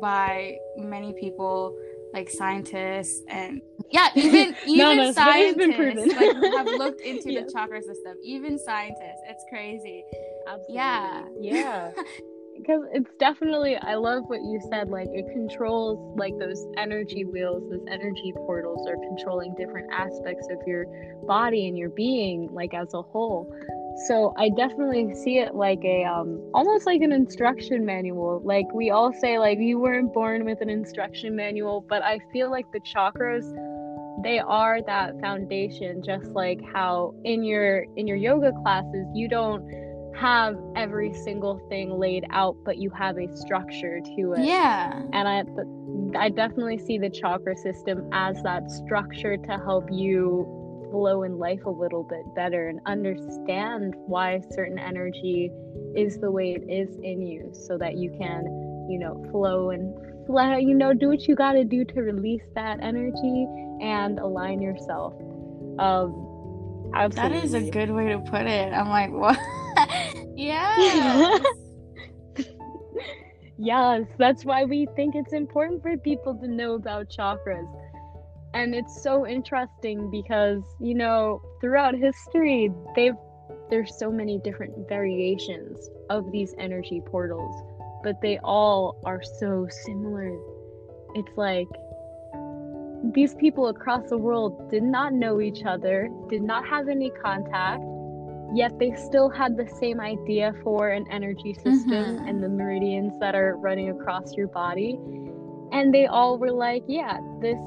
by 0.00 0.56
many 0.76 1.14
people, 1.14 1.74
like 2.12 2.28
scientists 2.28 3.22
and 3.28 3.62
yeah, 3.90 4.08
even 4.14 4.54
even 4.66 4.78
No, 4.78 4.94
no, 4.94 5.12
scientists 5.12 6.14
like, 6.16 6.32
have 6.54 6.66
looked 6.66 7.00
into 7.04 7.32
Yes. 7.32 7.46
the 7.46 7.52
chakra 7.52 7.82
system. 7.82 8.16
Even 8.22 8.58
scientists, 8.58 9.22
it's 9.28 9.44
crazy. 9.48 10.04
Absolutely. 10.46 10.74
Yeah. 10.74 11.22
Yeah. 11.40 11.90
Because 12.54 12.82
it's 12.92 13.10
definitely, 13.18 13.74
I 13.76 13.96
love 13.96 14.22
what 14.28 14.40
you 14.40 14.60
said. 14.70 14.88
Like, 14.88 15.08
it 15.10 15.26
controls, 15.32 15.98
like, 16.16 16.38
those 16.38 16.64
energy 16.76 17.24
wheels, 17.24 17.68
those 17.68 17.84
energy 17.90 18.32
portals 18.46 18.86
are 18.86 18.94
controlling 19.08 19.52
different 19.56 19.90
aspects 19.92 20.46
of 20.48 20.58
your 20.64 20.84
body 21.26 21.66
and 21.66 21.76
your 21.76 21.88
being, 21.88 22.48
like, 22.52 22.72
as 22.72 22.94
a 22.94 23.02
whole. 23.02 23.52
So 24.06 24.32
I 24.36 24.50
definitely 24.50 25.12
see 25.14 25.38
it 25.38 25.56
like 25.56 25.80
a, 25.84 26.04
um, 26.04 26.40
almost 26.54 26.86
like 26.86 27.00
an 27.00 27.10
instruction 27.10 27.84
manual. 27.84 28.40
Like, 28.44 28.66
we 28.72 28.90
all 28.90 29.12
say, 29.12 29.40
like, 29.40 29.58
you 29.58 29.80
weren't 29.80 30.12
born 30.12 30.44
with 30.44 30.60
an 30.60 30.70
instruction 30.70 31.34
manual, 31.34 31.80
but 31.88 32.02
I 32.04 32.20
feel 32.32 32.48
like 32.48 32.66
the 32.72 32.80
chakras, 32.80 33.42
they 34.22 34.38
are 34.38 34.80
that 34.82 35.18
foundation 35.20 36.02
just 36.02 36.26
like 36.30 36.60
how 36.72 37.14
in 37.24 37.42
your 37.42 37.84
in 37.96 38.06
your 38.06 38.16
yoga 38.16 38.52
classes 38.62 39.06
you 39.14 39.28
don't 39.28 39.62
have 40.14 40.56
every 40.76 41.12
single 41.12 41.58
thing 41.68 41.98
laid 41.98 42.24
out 42.30 42.56
but 42.64 42.76
you 42.78 42.90
have 42.90 43.16
a 43.18 43.34
structure 43.36 44.00
to 44.16 44.34
it 44.34 44.44
Yeah. 44.44 45.02
and 45.12 45.28
i 45.28 45.42
i 46.18 46.28
definitely 46.28 46.78
see 46.78 46.98
the 46.98 47.10
chakra 47.10 47.56
system 47.56 48.08
as 48.12 48.42
that 48.42 48.70
structure 48.70 49.36
to 49.36 49.52
help 49.64 49.88
you 49.90 50.46
flow 50.90 51.22
in 51.22 51.38
life 51.38 51.64
a 51.64 51.70
little 51.70 52.04
bit 52.04 52.22
better 52.36 52.68
and 52.68 52.78
understand 52.86 53.94
why 54.06 54.40
certain 54.50 54.78
energy 54.78 55.50
is 55.96 56.18
the 56.18 56.30
way 56.30 56.52
it 56.52 56.64
is 56.70 56.94
in 57.02 57.22
you 57.22 57.50
so 57.52 57.78
that 57.78 57.96
you 57.96 58.10
can 58.18 58.44
you 58.90 58.98
know 58.98 59.24
flow 59.30 59.70
and 59.70 59.94
flow 60.26 60.56
you 60.56 60.74
know 60.74 60.92
do 60.94 61.08
what 61.08 61.26
you 61.28 61.34
got 61.34 61.52
to 61.52 61.64
do 61.64 61.84
to 61.84 62.00
release 62.00 62.42
that 62.54 62.78
energy 62.82 63.46
and 63.80 64.18
align 64.18 64.60
yourself 64.62 65.14
um 65.78 66.28
That 66.92 67.32
absolutely. 67.32 67.38
is 67.38 67.54
a 67.54 67.70
good 67.70 67.90
way 67.90 68.08
to 68.08 68.18
put 68.18 68.46
it. 68.46 68.72
I'm 68.72 68.88
like, 68.88 69.10
what? 69.10 69.38
yeah. 70.36 71.38
Yes, 73.58 74.06
that's 74.18 74.44
why 74.44 74.64
we 74.64 74.88
think 74.96 75.14
it's 75.14 75.32
important 75.32 75.82
for 75.82 75.96
people 75.96 76.34
to 76.34 76.48
know 76.48 76.74
about 76.74 77.08
chakras. 77.08 77.68
And 78.54 78.74
it's 78.74 79.02
so 79.02 79.24
interesting 79.24 80.10
because, 80.10 80.62
you 80.80 80.94
know, 80.94 81.40
throughout 81.60 81.94
history, 81.94 82.72
they've 82.96 83.14
there's 83.70 83.96
so 83.96 84.10
many 84.10 84.38
different 84.38 84.88
variations 84.88 85.88
of 86.10 86.30
these 86.32 86.54
energy 86.58 87.00
portals, 87.06 87.54
but 88.02 88.20
they 88.20 88.38
all 88.42 89.00
are 89.04 89.22
so 89.22 89.66
similar. 89.84 90.36
It's 91.14 91.36
like 91.36 91.68
these 93.14 93.34
people 93.34 93.68
across 93.68 94.08
the 94.10 94.18
world 94.18 94.70
did 94.70 94.82
not 94.82 95.12
know 95.12 95.40
each 95.40 95.64
other, 95.64 96.08
did 96.28 96.42
not 96.42 96.66
have 96.68 96.88
any 96.88 97.10
contact, 97.10 97.82
yet 98.54 98.78
they 98.78 98.94
still 98.94 99.28
had 99.28 99.56
the 99.56 99.66
same 99.66 100.00
idea 100.00 100.52
for 100.62 100.90
an 100.90 101.06
energy 101.10 101.54
system 101.54 102.18
Mhm. 102.18 102.28
and 102.28 102.42
the 102.42 102.48
meridians 102.48 103.18
that 103.18 103.34
are 103.34 103.56
running 103.56 103.88
across 103.88 104.36
your 104.36 104.48
body 104.48 105.00
and 105.72 105.92
they 105.92 106.06
all 106.06 106.38
were 106.38 106.52
like 106.52 106.84
yeah 106.86 107.18
this 107.40 107.58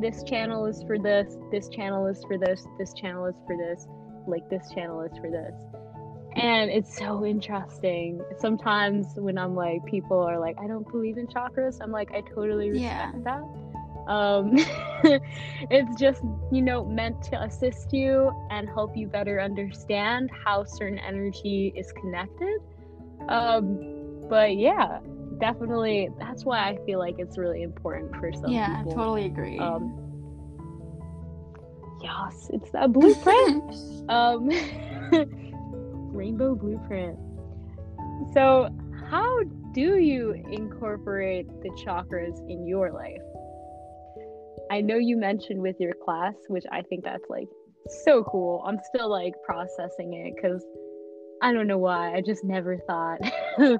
this 0.00 0.24
channel 0.24 0.66
is 0.66 0.82
for 0.82 0.98
this 0.98 1.36
this 1.52 1.68
channel 1.68 2.06
is 2.06 2.24
for 2.24 2.36
this 2.36 2.66
this 2.76 2.92
channel 2.92 3.26
is 3.26 3.36
for 3.46 3.56
this 3.56 3.86
like 4.26 4.48
this 4.50 4.68
channel 4.74 5.00
is 5.02 5.16
for 5.18 5.30
this 5.30 5.54
and 6.36 6.70
it's 6.70 6.96
so 6.96 7.24
interesting. 7.24 8.20
Sometimes 8.38 9.06
when 9.16 9.38
i'm 9.38 9.54
like 9.54 9.84
people 9.86 10.18
are 10.20 10.38
like 10.38 10.56
i 10.62 10.66
don't 10.66 10.90
believe 10.90 11.16
in 11.18 11.26
chakras 11.26 11.78
i'm 11.80 11.90
like 11.92 12.10
i 12.12 12.20
totally 12.34 12.70
respect 12.70 12.82
Yeah. 12.82 13.12
that. 13.24 13.42
Um 14.10 14.52
it's 15.70 15.98
just 16.00 16.22
you 16.52 16.60
know 16.62 16.84
meant 16.84 17.22
to 17.24 17.42
assist 17.42 17.92
you 17.92 18.30
and 18.50 18.68
help 18.68 18.96
you 18.96 19.06
better 19.06 19.40
understand 19.40 20.30
how 20.44 20.64
certain 20.64 20.98
energy 20.98 21.72
is 21.76 21.90
connected. 21.92 22.58
Um 23.28 24.26
but 24.28 24.56
yeah 24.56 24.98
definitely 25.40 26.08
that's 26.18 26.44
why 26.44 26.68
i 26.68 26.78
feel 26.86 26.98
like 26.98 27.16
it's 27.18 27.36
really 27.36 27.62
important 27.62 28.14
for 28.16 28.32
some 28.32 28.50
yeah, 28.50 28.76
people. 28.78 28.94
totally 28.94 29.24
agree. 29.26 29.58
um 29.58 29.92
yes 32.02 32.50
it's 32.52 32.70
that 32.72 32.92
blueprint. 32.92 33.74
Um 34.08 34.50
rainbow 36.14 36.54
blueprint. 36.54 37.18
So 38.32 38.68
how 39.10 39.40
do 39.72 39.98
you 39.98 40.32
incorporate 40.50 41.48
the 41.62 41.70
chakras 41.84 42.38
in 42.48 42.66
your 42.66 42.92
life? 42.92 43.20
I 44.70 44.80
know 44.80 44.96
you 44.96 45.16
mentioned 45.16 45.60
with 45.60 45.76
your 45.78 45.92
class 45.92 46.34
which 46.48 46.64
i 46.72 46.80
think 46.82 47.04
that's 47.04 47.28
like 47.28 47.48
so 48.06 48.24
cool. 48.24 48.64
I'm 48.66 48.78
still 48.88 49.10
like 49.10 49.34
processing 49.44 50.14
it 50.14 50.34
because 50.34 50.64
i 51.42 51.52
don't 51.52 51.66
know 51.66 51.78
why. 51.78 52.14
I 52.14 52.22
just 52.22 52.44
never 52.44 52.78
thought 52.86 53.20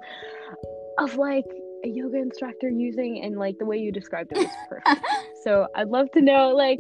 of 0.99 1.17
like 1.17 1.47
a 1.85 1.89
yoga 1.89 2.19
instructor 2.19 2.69
using 2.69 3.23
and 3.25 3.39
like 3.39 3.57
the 3.59 3.65
way 3.65 3.79
you 3.79 3.93
described 3.93 4.33
it 4.33 4.39
was 4.39 4.49
perfect. 4.69 5.07
So 5.43 5.67
i'd 5.77 5.89
love 5.89 6.11
to 6.13 6.23
know 6.23 6.55
like 6.57 6.79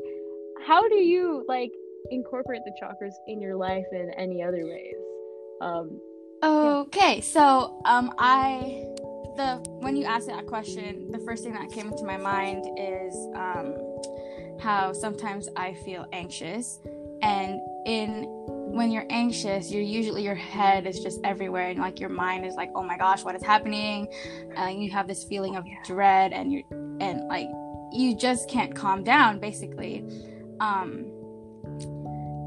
how 0.66 0.88
do 0.88 0.96
you 0.96 1.44
like 1.48 1.70
incorporate 2.10 2.62
the 2.64 2.72
chakras 2.82 3.12
in 3.26 3.40
your 3.40 3.56
life 3.56 3.84
in 3.92 4.10
any 4.16 4.42
other 4.42 4.64
ways 4.64 5.13
um 5.60 6.00
Okay, 6.44 7.22
so 7.22 7.80
um, 7.86 8.12
I 8.18 8.84
the 9.36 9.64
when 9.80 9.96
you 9.96 10.04
asked 10.04 10.26
that 10.26 10.46
question, 10.46 11.10
the 11.10 11.18
first 11.20 11.42
thing 11.42 11.54
that 11.54 11.72
came 11.72 11.90
into 11.90 12.04
my 12.04 12.18
mind 12.18 12.66
is 12.78 13.14
um, 13.34 13.74
how 14.60 14.92
sometimes 14.92 15.48
I 15.56 15.72
feel 15.72 16.06
anxious, 16.12 16.80
and 17.22 17.58
in 17.86 18.24
when 18.74 18.90
you're 18.90 19.06
anxious, 19.08 19.72
you're 19.72 19.80
usually 19.80 20.22
your 20.22 20.34
head 20.34 20.86
is 20.86 21.00
just 21.00 21.18
everywhere, 21.24 21.70
and 21.70 21.78
like 21.78 21.98
your 21.98 22.10
mind 22.10 22.44
is 22.44 22.56
like, 22.56 22.70
oh 22.74 22.82
my 22.82 22.98
gosh, 22.98 23.24
what 23.24 23.34
is 23.34 23.42
happening? 23.42 24.06
And 24.54 24.84
you 24.84 24.90
have 24.90 25.08
this 25.08 25.24
feeling 25.24 25.56
of 25.56 25.64
dread, 25.86 26.34
and 26.34 26.52
you're 26.52 26.64
and 27.00 27.26
like 27.26 27.48
you 27.90 28.14
just 28.14 28.50
can't 28.50 28.74
calm 28.74 29.02
down, 29.02 29.38
basically. 29.40 30.04
Um, 30.60 31.06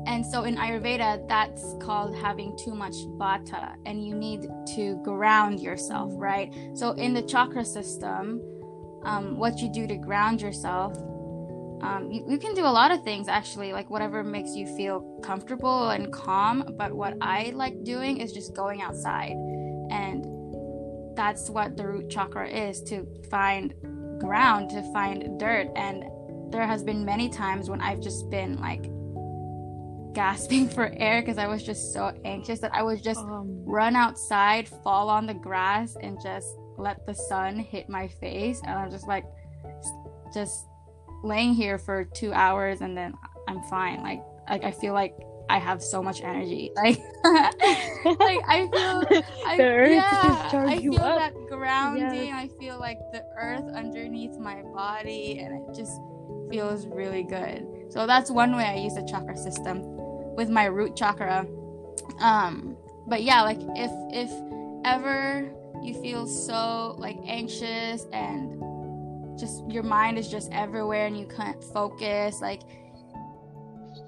and 0.07 0.25
so 0.25 0.45
in 0.45 0.55
Ayurveda, 0.55 1.27
that's 1.27 1.75
called 1.81 2.15
having 2.15 2.57
too 2.57 2.73
much 2.73 2.95
vata, 3.19 3.75
and 3.85 4.05
you 4.05 4.15
need 4.15 4.47
to 4.75 4.95
ground 5.03 5.59
yourself, 5.59 6.13
right? 6.15 6.53
So 6.73 6.91
in 6.91 7.13
the 7.13 7.21
chakra 7.21 7.65
system, 7.65 8.41
um, 9.03 9.37
what 9.37 9.59
you 9.59 9.69
do 9.69 9.85
to 9.85 9.97
ground 9.97 10.41
yourself, 10.41 10.97
um, 11.81 12.09
you, 12.09 12.25
you 12.27 12.37
can 12.37 12.55
do 12.55 12.61
a 12.61 12.71
lot 12.71 12.91
of 12.91 13.03
things 13.03 13.27
actually, 13.27 13.73
like 13.73 13.89
whatever 13.89 14.23
makes 14.23 14.55
you 14.55 14.65
feel 14.77 15.01
comfortable 15.21 15.89
and 15.89 16.11
calm. 16.11 16.73
But 16.77 16.93
what 16.93 17.15
I 17.21 17.51
like 17.53 17.83
doing 17.83 18.17
is 18.17 18.31
just 18.31 18.55
going 18.55 18.81
outside, 18.81 19.35
and 19.91 20.25
that's 21.17 21.49
what 21.49 21.75
the 21.75 21.85
root 21.85 22.09
chakra 22.09 22.49
is 22.49 22.81
to 22.83 23.05
find 23.29 23.73
ground, 24.19 24.69
to 24.69 24.81
find 24.93 25.37
dirt. 25.37 25.67
And 25.75 26.05
there 26.49 26.65
has 26.65 26.81
been 26.81 27.03
many 27.03 27.27
times 27.27 27.69
when 27.69 27.81
I've 27.81 27.99
just 27.99 28.29
been 28.29 28.57
like 28.61 28.89
gasping 30.17 30.67
for 30.75 30.91
air 30.97 31.21
because 31.21 31.37
I 31.37 31.45
was 31.45 31.63
just 31.63 31.93
so 31.93 32.11
anxious 32.25 32.59
that 32.61 32.73
I 32.73 32.81
would 32.81 33.03
just 33.03 33.19
um, 33.19 33.63
run 33.63 33.95
outside, 33.95 34.67
fall 34.67 35.09
on 35.09 35.27
the 35.27 35.35
grass, 35.35 35.95
and 36.01 36.19
just 36.21 36.47
let 36.77 37.05
the 37.05 37.13
sun 37.13 37.59
hit 37.59 37.87
my 37.87 38.07
face. 38.07 38.59
And 38.65 38.71
I'm 38.71 38.89
just 38.89 39.07
like, 39.07 39.25
just 40.33 40.65
laying 41.23 41.53
here 41.53 41.77
for 41.77 42.03
two 42.03 42.33
hours, 42.33 42.81
and 42.81 42.97
then 42.97 43.13
I'm 43.47 43.61
fine. 43.69 44.01
Like 44.01 44.23
like 44.49 44.63
I 44.63 44.71
feel 44.71 44.93
like 44.93 45.13
I 45.49 45.59
have 45.59 45.83
so 45.83 46.01
much 46.01 46.21
energy. 46.21 46.71
Like 46.83 46.99
like 48.19 48.39
I 48.47 48.69
feel 48.71 49.23
I, 49.45 49.57
The 49.57 49.63
earth 49.63 49.91
yeah, 49.91 50.51
I 50.53 50.79
feel 50.79 50.95
up. 50.95 51.19
that 51.19 51.33
grounding. 51.47 52.31
I 52.31 52.47
feel 52.59 52.79
like 52.79 52.97
the 53.11 53.23
earth 53.37 53.65
underneath 53.75 54.37
my 54.39 54.61
body 54.73 55.39
and 55.39 55.53
it 55.53 55.75
just 55.75 55.99
feels 56.49 56.87
really 56.87 57.23
good. 57.23 57.67
So 57.89 58.07
that's 58.07 58.31
one 58.31 58.55
way 58.55 58.63
I 58.63 58.75
use 58.75 58.93
the 58.93 59.05
chakra 59.09 59.35
system 59.35 59.96
with 60.37 60.49
my 60.49 60.65
root 60.65 60.95
chakra. 60.95 61.45
Um 62.21 62.77
but 63.07 63.23
yeah, 63.23 63.41
like 63.41 63.59
if 63.75 63.91
if 64.13 64.31
ever 64.85 65.51
you 65.83 65.93
feel 66.01 66.25
so 66.25 66.95
like 66.97 67.17
anxious 67.25 68.05
and 68.13 68.57
just 69.37 69.63
your 69.69 69.83
mind 69.83 70.17
is 70.17 70.29
just 70.29 70.49
everywhere 70.51 71.05
and 71.07 71.17
you 71.19 71.27
can't 71.27 71.61
focus 71.73 72.39
like 72.41 72.61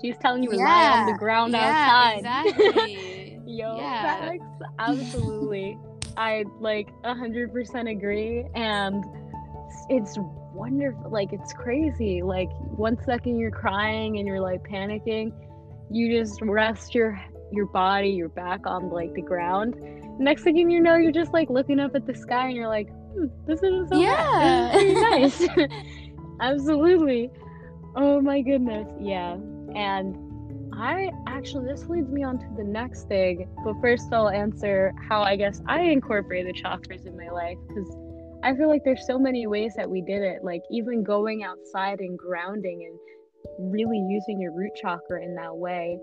She's 0.02 0.16
telling 0.22 0.44
you 0.44 0.52
to 0.52 0.58
lie 0.58 0.88
on 0.88 1.06
the 1.06 1.12
Yeah, 1.12 1.18
ground 1.18 1.54
yeah, 1.56 2.14
outside. 2.14 2.18
exactly. 2.20 3.42
Yo, 3.46 3.76
Yeah. 3.78 4.32
Absolutely. 4.80 5.78
I 6.16 6.46
like 6.60 6.90
a 7.04 7.14
hundred 7.14 7.52
percent 7.54 7.88
agree, 7.88 8.46
and 8.56 9.04
it's 9.90 10.18
wonderful. 10.54 11.10
Like 11.10 11.34
it's 11.34 11.52
crazy. 11.54 12.22
Like 12.22 12.50
one 12.78 12.98
second 13.04 13.38
you're 13.40 13.52
crying 13.52 14.18
and 14.20 14.28
you're 14.28 14.40
like 14.42 14.64
panicking, 14.64 15.32
you 15.92 16.20
just 16.20 16.42
rest 16.42 16.94
your 16.96 17.22
your 17.52 17.66
body, 17.66 18.10
your 18.10 18.30
back 18.30 18.66
on 18.66 18.90
like 18.90 19.14
the 19.14 19.22
ground. 19.22 19.76
Next 20.20 20.44
thing 20.44 20.70
you 20.70 20.80
know, 20.80 20.96
you're 20.96 21.12
just 21.12 21.34
like 21.34 21.50
looking 21.50 21.80
up 21.80 21.96
at 21.96 22.06
the 22.06 22.14
sky 22.14 22.48
and 22.48 22.56
you're 22.56 22.68
like, 22.68 22.90
hmm, 23.14 23.26
this 23.48 23.64
isn't 23.64 23.90
so 23.90 24.00
Yeah. 24.00 24.72
This 24.74 25.40
is 25.40 25.48
nice. 25.48 25.70
Absolutely. 26.42 27.32
Oh 27.96 28.22
my 28.22 28.42
goodness. 28.42 28.88
Yeah. 29.02 29.38
And 29.76 30.16
I 30.74 31.12
actually, 31.28 31.66
this 31.66 31.88
leads 31.88 32.10
me 32.10 32.24
on 32.24 32.40
to 32.40 32.46
the 32.56 32.64
next 32.64 33.08
thing. 33.08 33.48
But 33.64 33.76
first, 33.82 34.14
I'll 34.14 34.30
answer 34.30 34.94
how 35.10 35.22
I 35.22 35.36
guess 35.36 35.62
I 35.68 35.82
incorporate 35.82 36.46
the 36.46 36.54
chakras 36.54 37.06
in 37.06 37.18
my 37.18 37.30
life 37.30 37.58
because 37.68 37.90
I 38.44 38.56
feel 38.56 38.70
like 38.70 38.84
there's 38.86 39.06
so 39.06 39.20
many 39.20 39.48
ways 39.48 39.74
that 39.76 39.90
we 39.90 40.02
did 40.02 40.22
it. 40.22 40.44
Like, 40.44 40.62
even 40.72 41.04
going 41.04 41.44
outside 41.44 42.00
and 42.00 42.18
grounding 42.18 42.88
and 42.90 42.98
really 43.60 44.00
using 44.00 44.40
your 44.40 44.54
root 44.54 44.72
chakra 44.82 45.24
in 45.24 45.36
that 45.36 45.56
way. 45.56 46.00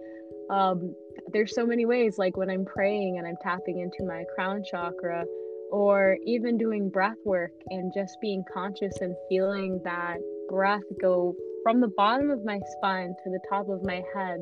Um, 0.50 0.94
there's 1.32 1.54
so 1.54 1.66
many 1.66 1.86
ways, 1.86 2.18
like 2.18 2.36
when 2.36 2.50
I'm 2.50 2.64
praying 2.64 3.18
and 3.18 3.26
I'm 3.26 3.36
tapping 3.42 3.80
into 3.80 4.04
my 4.04 4.24
crown 4.34 4.62
chakra, 4.68 5.24
or 5.70 6.16
even 6.24 6.56
doing 6.56 6.88
breath 6.88 7.16
work 7.24 7.50
and 7.70 7.92
just 7.92 8.16
being 8.20 8.44
conscious 8.52 8.94
and 9.00 9.14
feeling 9.28 9.80
that 9.84 10.18
breath 10.48 10.82
go 11.00 11.34
from 11.64 11.80
the 11.80 11.90
bottom 11.96 12.30
of 12.30 12.44
my 12.44 12.60
spine 12.76 13.12
to 13.24 13.30
the 13.30 13.40
top 13.48 13.68
of 13.68 13.82
my 13.82 14.02
head. 14.14 14.38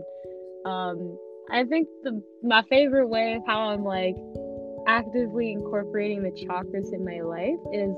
Um, 0.66 1.18
I 1.50 1.64
think 1.64 1.88
the 2.02 2.22
my 2.42 2.62
favorite 2.68 3.08
way 3.08 3.34
of 3.34 3.42
how 3.46 3.70
I'm 3.70 3.84
like 3.84 4.16
actively 4.86 5.52
incorporating 5.52 6.22
the 6.22 6.30
chakras 6.30 6.92
in 6.92 7.04
my 7.04 7.20
life 7.20 7.60
is 7.72 7.94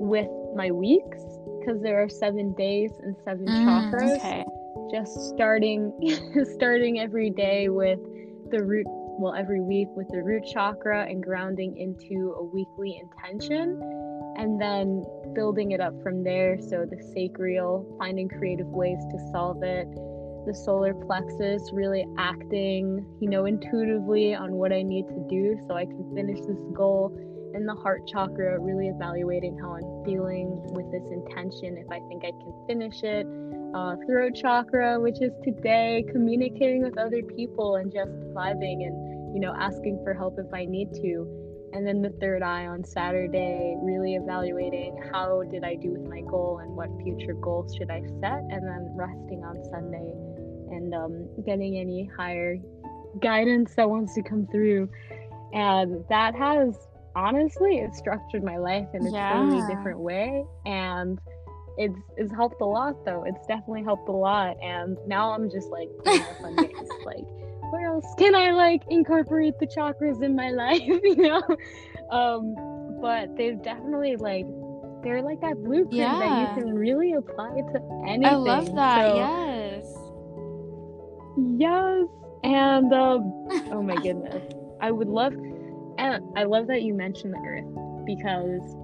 with 0.00 0.28
my 0.56 0.70
weeks 0.70 1.20
because 1.60 1.82
there 1.82 2.02
are 2.02 2.08
seven 2.08 2.54
days 2.54 2.90
and 3.02 3.16
seven 3.24 3.46
chakras 3.46 4.12
Mm, 4.12 4.16
okay. 4.16 4.44
just 4.90 5.12
starting 5.34 5.92
starting 6.54 7.00
every 7.00 7.30
day 7.30 7.68
with 7.68 7.98
the 8.50 8.62
root 8.62 8.86
well 9.20 9.34
every 9.34 9.60
week 9.60 9.88
with 9.96 10.08
the 10.10 10.22
root 10.22 10.42
chakra 10.52 11.04
and 11.04 11.22
grounding 11.22 11.76
into 11.76 12.34
a 12.38 12.42
weekly 12.44 13.00
intention 13.02 13.80
and 14.38 14.60
then 14.60 15.04
building 15.34 15.72
it 15.72 15.80
up 15.80 15.92
from 16.02 16.22
there 16.22 16.56
so 16.60 16.86
the 16.88 16.96
sacral 17.14 17.84
finding 17.98 18.28
creative 18.28 18.68
ways 18.68 18.98
to 19.10 19.18
solve 19.32 19.62
it 19.62 19.88
the 20.46 20.54
solar 20.54 20.94
plexus 20.94 21.70
really 21.72 22.06
acting 22.16 23.04
you 23.20 23.28
know 23.28 23.44
intuitively 23.44 24.34
on 24.34 24.52
what 24.52 24.72
i 24.72 24.80
need 24.82 25.06
to 25.08 25.26
do 25.28 25.58
so 25.66 25.74
i 25.74 25.84
can 25.84 26.14
finish 26.14 26.38
this 26.46 26.62
goal 26.72 27.12
and 27.54 27.68
the 27.68 27.74
heart 27.74 28.06
chakra 28.06 28.58
really 28.60 28.88
evaluating 28.88 29.56
how 29.58 29.74
i'm 29.74 30.04
feeling 30.04 30.60
with 30.72 30.90
this 30.92 31.04
intention 31.12 31.76
if 31.76 31.86
i 31.90 32.00
think 32.08 32.24
i 32.24 32.30
can 32.30 32.52
finish 32.66 33.02
it 33.02 33.26
uh, 33.74 33.96
throat 34.06 34.34
chakra, 34.34 34.98
which 34.98 35.20
is 35.20 35.32
today 35.44 36.04
communicating 36.10 36.82
with 36.82 36.96
other 36.98 37.22
people 37.22 37.76
and 37.76 37.92
just 37.92 38.10
vibing 38.32 38.86
and 38.86 39.34
you 39.34 39.40
know 39.40 39.54
asking 39.58 40.00
for 40.02 40.14
help 40.14 40.38
if 40.38 40.52
I 40.52 40.64
need 40.64 40.92
to. 40.94 41.26
And 41.74 41.86
then 41.86 42.00
the 42.00 42.10
third 42.18 42.42
eye 42.42 42.66
on 42.66 42.82
Saturday, 42.82 43.76
really 43.82 44.14
evaluating 44.14 44.96
how 45.12 45.42
did 45.50 45.64
I 45.64 45.74
do 45.74 45.92
with 45.92 46.08
my 46.08 46.22
goal 46.22 46.60
and 46.62 46.74
what 46.74 46.88
future 47.02 47.34
goals 47.34 47.74
should 47.76 47.90
I 47.90 48.00
set, 48.20 48.40
and 48.50 48.66
then 48.66 48.92
resting 48.96 49.44
on 49.44 49.62
Sunday 49.64 50.14
and 50.74 50.94
um, 50.94 51.28
getting 51.44 51.76
any 51.76 52.10
higher 52.16 52.56
guidance 53.20 53.74
that 53.74 53.88
wants 53.88 54.14
to 54.14 54.22
come 54.22 54.46
through. 54.46 54.88
And 55.52 56.04
that 56.08 56.34
has 56.34 56.74
honestly 57.14 57.78
it 57.78 57.94
structured 57.94 58.44
my 58.44 58.56
life 58.56 58.88
in 58.94 59.06
a 59.06 59.10
totally 59.10 59.62
different 59.74 59.98
way 59.98 60.44
and 60.66 61.18
it's 61.78 61.98
it's 62.16 62.32
helped 62.32 62.60
a 62.60 62.64
lot 62.64 63.04
though. 63.04 63.24
It's 63.24 63.46
definitely 63.46 63.84
helped 63.84 64.08
a 64.08 64.12
lot, 64.12 64.56
and 64.60 64.98
now 65.06 65.32
I'm 65.32 65.48
just 65.48 65.70
like. 65.70 65.88
Like, 67.04 67.24
where 67.70 67.86
else 67.86 68.06
can 68.18 68.34
I 68.34 68.50
like 68.52 68.82
incorporate 68.88 69.58
the 69.60 69.66
chakras 69.66 70.22
in 70.22 70.34
my 70.34 70.50
life? 70.64 70.82
You 70.86 71.16
know, 71.16 71.42
um, 72.10 73.00
but 73.00 73.36
they've 73.36 73.60
definitely 73.62 74.16
like 74.16 74.46
they're 75.02 75.22
like 75.22 75.40
that 75.40 75.56
blueprint 75.62 76.18
that 76.18 76.56
you 76.56 76.62
can 76.62 76.74
really 76.74 77.12
apply 77.12 77.50
to 77.50 78.02
anything. 78.06 78.26
I 78.26 78.34
love 78.34 78.74
that. 78.74 79.06
So, 79.06 79.16
yes. 79.16 79.94
Yes, 81.56 82.08
and 82.42 82.92
um, 82.92 83.32
oh 83.70 83.82
my 83.82 83.94
goodness, 83.96 84.42
I 84.80 84.90
would 84.90 85.08
love, 85.08 85.34
and 85.98 86.22
I 86.36 86.44
love 86.44 86.66
that 86.68 86.82
you 86.82 86.94
mentioned 86.94 87.34
the 87.34 87.38
Earth 87.38 88.06
because 88.06 88.76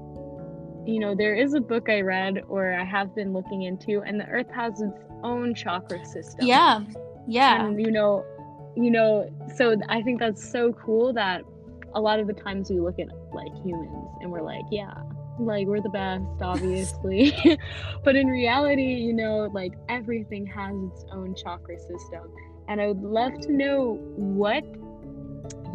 you 0.87 0.99
know, 0.99 1.15
there 1.15 1.35
is 1.35 1.55
a 1.55 1.61
book 1.61 1.89
I 1.89 2.01
read 2.01 2.43
or 2.49 2.75
I 2.75 2.85
have 2.85 3.15
been 3.15 3.33
looking 3.33 3.63
into, 3.63 4.03
and 4.03 4.21
the 4.21 4.27
Earth 4.27 4.51
has 4.55 4.81
its 4.81 4.99
own 5.23 5.55
chakra 5.55 6.05
system. 6.05 6.47
Yeah. 6.47 6.81
Yeah. 7.27 7.65
And 7.65 7.81
you 7.81 7.91
know, 7.91 8.25
you 8.77 8.91
know, 8.91 9.31
so 9.57 9.77
I 9.89 10.03
think 10.03 10.21
that's 10.21 10.47
so 10.47 10.73
cool 10.73 11.13
that 11.15 11.43
a 11.95 12.01
lot 12.01 12.19
of 12.19 12.27
the 12.27 12.33
times 12.33 12.71
we 12.71 12.81
look 12.81 12.99
at 12.99 13.09
like 13.33 13.55
humans 13.65 14.09
and 14.21 14.31
we're 14.31 14.43
like, 14.43 14.65
yeah, 14.71 14.95
like 15.39 15.67
we're 15.67 15.81
the 15.81 15.89
best, 15.89 16.25
obviously. 16.43 17.59
but 18.05 18.17
in 18.17 18.27
reality, 18.27 18.95
you 18.95 19.13
know, 19.13 19.51
like 19.53 19.73
everything 19.89 20.47
has 20.47 20.75
its 20.93 21.05
own 21.13 21.35
chakra 21.35 21.79
system. 21.79 22.31
And 22.69 22.81
I 22.81 22.89
would 22.89 23.03
love 23.03 23.39
to 23.41 23.53
know 23.53 23.99
what 24.17 24.65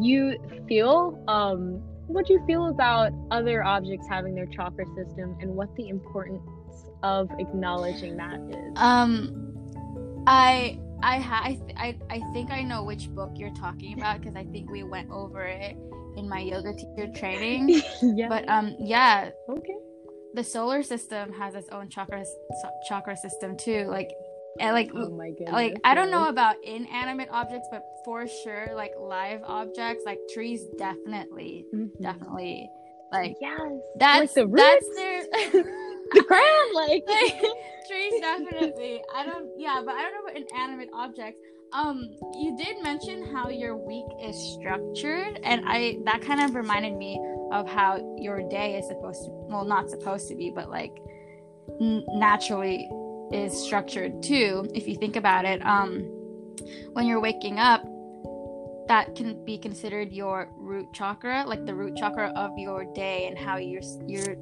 you 0.02 0.38
feel 0.68 1.22
um 1.28 1.82
what 2.08 2.26
do 2.26 2.34
you 2.34 2.44
feel 2.48 2.68
about 2.68 3.12
other 3.30 3.64
objects 3.64 4.08
having 4.10 4.34
their 4.34 4.48
chakra 4.48 4.86
system 4.96 5.38
and 5.42 5.50
what 5.54 5.74
the 5.76 5.88
importance 5.90 6.42
of 7.04 7.30
acknowledging 7.40 8.18
that 8.18 8.40
is 8.50 8.74
Um, 8.76 9.54
I 10.26 10.80
I 11.02 11.20
ha- 11.20 11.42
I, 11.44 11.54
th- 11.54 11.78
I 11.78 11.98
I 12.10 12.22
think 12.34 12.52
I 12.52 12.62
know 12.62 12.84
which 12.84 13.10
book 13.10 13.32
you're 13.36 13.54
talking 13.54 13.94
about 13.94 14.20
because 14.20 14.36
I 14.36 14.44
think 14.46 14.70
we 14.70 14.84
went 14.84 15.10
over 15.12 15.44
it 15.46 15.78
in 16.18 16.28
my 16.28 16.40
yoga 16.40 16.74
teacher 16.74 17.12
training. 17.14 17.82
yeah 18.02 18.28
But 18.28 18.50
um, 18.50 18.76
yeah, 18.80 19.30
okay 19.50 19.76
the 20.34 20.44
solar 20.44 20.84
system 20.84 21.34
has 21.34 21.56
its 21.56 21.70
own 21.70 21.90
chakra 21.90 22.24
chakra 22.88 23.18
system 23.18 23.58
too. 23.58 23.86
Like, 23.86 24.12
and 24.60 24.74
like 24.74 24.92
oh 24.94 25.10
my 25.10 25.30
goodness 25.32 25.52
like 25.54 25.76
I 25.84 25.96
don't 25.96 26.12
know 26.12 26.28
about 26.30 26.56
inanimate 26.64 27.30
objects, 27.32 27.68
but 27.72 27.84
for 28.06 28.28
sure, 28.28 28.68
like 28.76 28.92
live 29.00 29.42
objects, 29.44 30.04
like 30.06 30.20
trees, 30.34 30.66
definitely, 30.78 31.66
Mhm. 31.74 31.90
definitely, 32.02 32.70
like 33.12 33.36
yes. 33.42 33.60
that's 33.98 34.20
like 34.20 34.34
the 34.34 34.54
that's 34.56 34.86
roots? 34.86 34.96
their 34.96 35.64
the 36.14 36.24
ground 36.28 36.70
like. 36.76 37.04
Like 37.10 37.42
trees 37.88 38.14
definitely. 38.22 39.02
I 39.16 39.26
don't 39.26 39.50
yeah 39.58 39.82
but 39.84 39.96
i 39.96 40.02
don't 40.04 40.14
know 40.14 40.30
about 40.32 40.38
inanimate 40.52 40.90
objects. 40.94 41.40
Um 41.74 42.12
you 42.36 42.56
did 42.56 42.84
mention 42.84 43.34
how 43.34 43.50
your 43.50 43.76
week 43.76 44.06
is 44.22 44.36
structured 44.54 45.40
and 45.44 45.64
i 45.66 45.98
that 46.06 46.22
kind 46.22 46.40
of 46.42 46.54
reminded 46.54 46.96
me 46.96 47.20
of 47.52 47.68
how 47.68 48.16
your 48.20 48.48
day 48.48 48.76
is 48.78 48.88
supposed 48.88 49.24
to 49.26 49.32
well 49.50 49.66
not 49.66 49.90
supposed 49.90 50.28
to 50.30 50.36
be 50.36 50.52
but 50.54 50.70
like 50.70 50.92
n- 51.82 52.04
naturally 52.10 52.88
is 53.32 53.54
structured 53.54 54.22
too 54.24 54.68
if 54.74 54.88
you 54.88 54.96
think 54.96 55.16
about 55.16 55.46
it 55.46 55.64
um 55.66 56.00
when 56.94 57.06
you're 57.06 57.22
waking 57.22 57.60
up 57.60 57.84
that 58.88 59.16
can 59.16 59.44
be 59.46 59.58
considered 59.58 60.12
your 60.12 60.50
root 60.58 60.88
chakra 60.94 61.44
like 61.46 61.66
the 61.66 61.74
root 61.74 61.96
chakra 61.96 62.32
of 62.36 62.52
your 62.58 62.86
day 62.94 63.28
and 63.28 63.38
how 63.38 63.58
you're 63.58 63.82
you're 64.08 64.36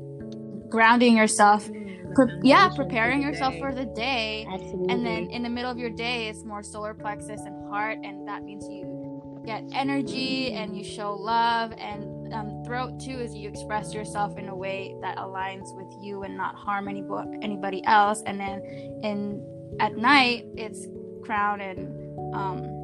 grounding 0.70 1.16
yourself 1.16 1.70
Pre- 2.16 2.40
yeah, 2.42 2.70
preparing 2.70 3.22
yourself 3.22 3.58
for 3.60 3.74
the 3.74 3.86
day. 3.86 4.48
absolutely 4.52 4.94
And 4.94 5.06
then 5.06 5.30
in 5.30 5.44
the 5.44 5.50
middle 5.50 5.70
of 5.70 5.78
your 5.78 5.90
day, 5.90 6.30
it's 6.30 6.44
more 6.44 6.64
solar 6.64 6.94
plexus 6.94 7.42
and 7.42 7.70
heart, 7.70 8.00
and 8.04 8.28
that 8.28 8.44
means 8.44 8.68
you 8.68 9.44
get 9.46 9.64
energy 9.74 10.54
and 10.54 10.76
you 10.78 10.84
show 10.84 11.14
love. 11.14 11.74
And 11.78 12.17
um, 12.34 12.64
throat 12.66 13.00
too 13.00 13.20
is 13.20 13.36
you 13.36 13.50
express 13.50 13.94
yourself 13.94 14.38
in 14.38 14.50
a 14.50 14.56
way 14.56 14.96
that 15.02 15.18
aligns 15.18 15.76
with 15.76 15.88
you 16.02 16.24
and 16.24 16.36
not 16.36 16.56
harm 16.56 16.88
any 16.88 17.04
anybody 17.42 17.84
else. 17.86 18.24
And 18.26 18.40
then 18.40 18.62
in 19.04 19.46
at 19.80 19.96
night 19.96 20.46
it's 20.56 20.88
crown 21.24 21.62
and 21.62 22.36
um 22.36 22.78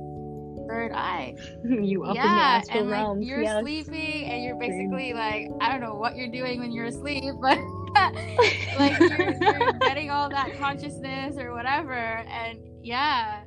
third 0.68 0.92
eye. 0.94 1.36
you 1.64 2.04
up 2.04 2.16
yeah, 2.16 2.24
in 2.24 2.30
the 2.30 2.44
astral 2.44 2.80
and 2.80 2.90
like 2.90 3.00
realms. 3.00 3.28
you're 3.28 3.42
yes. 3.42 3.62
sleeping 3.62 4.26
and 4.26 4.44
you're 4.44 4.58
basically 4.58 5.14
like 5.14 5.50
I 5.62 5.72
don't 5.72 5.82
know 5.82 5.96
what 5.96 6.16
you're 6.16 6.32
doing 6.32 6.60
when 6.60 6.72
you're 6.72 6.86
asleep, 6.86 7.34
but 7.42 7.58
like 8.80 9.00
you're, 9.00 9.34
you're 9.40 9.74
getting 9.74 10.10
all 10.10 10.28
that 10.30 10.58
consciousness 10.58 11.38
or 11.38 11.54
whatever, 11.54 11.94
and 11.94 12.60
yeah, 12.82 13.43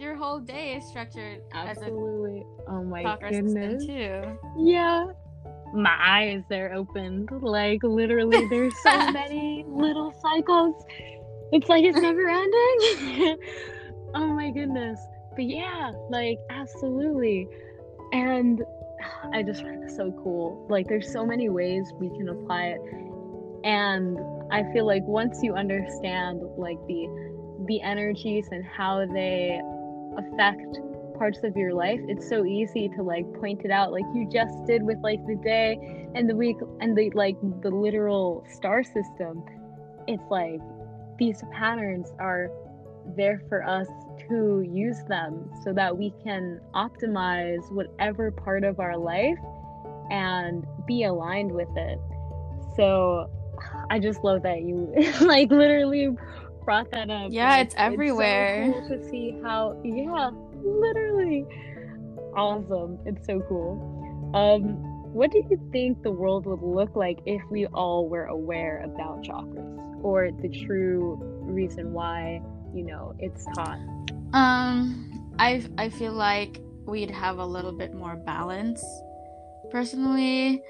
your 0.00 0.16
whole 0.16 0.40
day 0.40 0.76
is 0.76 0.86
structured 0.88 1.42
as 1.52 1.76
a 1.78 1.80
Absolutely. 1.82 2.44
Oh 2.68 2.82
my 2.82 3.18
goodness. 3.28 3.84
too. 3.84 4.22
Yeah. 4.58 5.06
My 5.74 5.96
eyes, 6.02 6.42
they're 6.48 6.74
open 6.74 7.28
Like, 7.30 7.82
literally, 7.82 8.46
there's 8.48 8.74
so 8.82 9.10
many 9.12 9.64
little 9.68 10.12
cycles. 10.20 10.84
It's 11.52 11.68
like 11.68 11.84
it's 11.84 12.00
never 12.00 12.28
ending. 12.28 13.36
oh 14.14 14.26
my 14.34 14.50
goodness. 14.50 14.98
But 15.36 15.44
yeah, 15.44 15.92
like, 16.08 16.38
absolutely. 16.50 17.46
And 18.12 18.62
I 19.32 19.42
just 19.42 19.62
find 19.62 19.84
it 19.84 19.90
so 19.90 20.12
cool. 20.22 20.66
Like, 20.68 20.88
there's 20.88 21.12
so 21.12 21.24
many 21.24 21.48
ways 21.48 21.92
we 21.98 22.08
can 22.08 22.28
apply 22.28 22.74
it. 22.76 22.80
And 23.64 24.18
I 24.50 24.64
feel 24.72 24.86
like 24.86 25.02
once 25.04 25.40
you 25.42 25.54
understand, 25.54 26.40
like, 26.56 26.78
the 26.86 27.06
the 27.66 27.80
energies 27.82 28.48
and 28.50 28.64
how 28.64 29.04
they 29.06 29.60
affect 30.16 30.78
parts 31.16 31.40
of 31.44 31.54
your 31.54 31.74
life 31.74 32.00
it's 32.08 32.26
so 32.28 32.46
easy 32.46 32.88
to 32.88 33.02
like 33.02 33.30
point 33.34 33.60
it 33.64 33.70
out 33.70 33.92
like 33.92 34.04
you 34.14 34.26
just 34.32 34.54
did 34.66 34.82
with 34.82 34.96
like 35.02 35.24
the 35.26 35.36
day 35.36 36.00
and 36.14 36.28
the 36.28 36.34
week 36.34 36.56
and 36.80 36.96
the 36.96 37.10
like 37.10 37.36
the 37.62 37.70
literal 37.70 38.44
star 38.50 38.82
system. 38.82 39.44
It's 40.06 40.22
like 40.30 40.60
these 41.18 41.42
patterns 41.52 42.12
are 42.18 42.50
there 43.16 43.42
for 43.48 43.62
us 43.66 43.86
to 44.28 44.66
use 44.70 45.02
them 45.08 45.50
so 45.64 45.72
that 45.72 45.96
we 45.96 46.12
can 46.22 46.60
optimize 46.74 47.70
whatever 47.72 48.30
part 48.30 48.64
of 48.64 48.80
our 48.80 48.96
life 48.96 49.38
and 50.10 50.64
be 50.86 51.04
aligned 51.04 51.52
with 51.52 51.68
it. 51.76 51.98
So 52.76 53.30
i 53.90 53.98
just 53.98 54.24
love 54.24 54.42
that 54.42 54.62
you 54.62 54.90
like 55.20 55.50
literally 55.50 56.08
brought 56.70 56.90
that 56.92 57.10
up 57.10 57.32
Yeah, 57.32 57.50
Like, 57.50 57.66
it's 57.66 57.74
everywhere. 57.76 58.66
so 58.66 58.72
cool 58.72 58.88
to 58.90 59.10
see 59.10 59.26
how 59.42 59.60
yeah 59.84 60.30
literally 60.62 61.40
awesome 62.36 62.92
it's 63.04 63.26
so 63.26 63.40
cool 63.48 63.72
um 64.34 64.62
what 65.12 65.32
do 65.32 65.38
you 65.50 65.58
think 65.72 66.00
the 66.04 66.12
world 66.22 66.46
would 66.46 66.62
look 66.62 66.94
like 66.94 67.18
if 67.26 67.42
we 67.50 67.66
all 67.80 68.08
were 68.08 68.26
aware 68.26 68.76
about 68.84 69.14
chakras 69.24 70.04
or 70.04 70.30
the 70.42 70.48
true 70.64 71.18
reason 71.58 71.92
why 71.92 72.40
you 72.72 72.84
know 72.84 73.04
it's 73.18 73.44
taught 73.56 73.80
Um, 74.32 74.78
I 75.40 75.50
I 75.84 75.88
feel 75.88 76.12
like 76.12 76.52
we'd 76.86 77.10
have 77.10 77.38
a 77.38 77.48
little 77.56 77.72
bit 77.82 77.92
more 78.02 78.14
balance, 78.14 78.80
personally. 79.74 80.62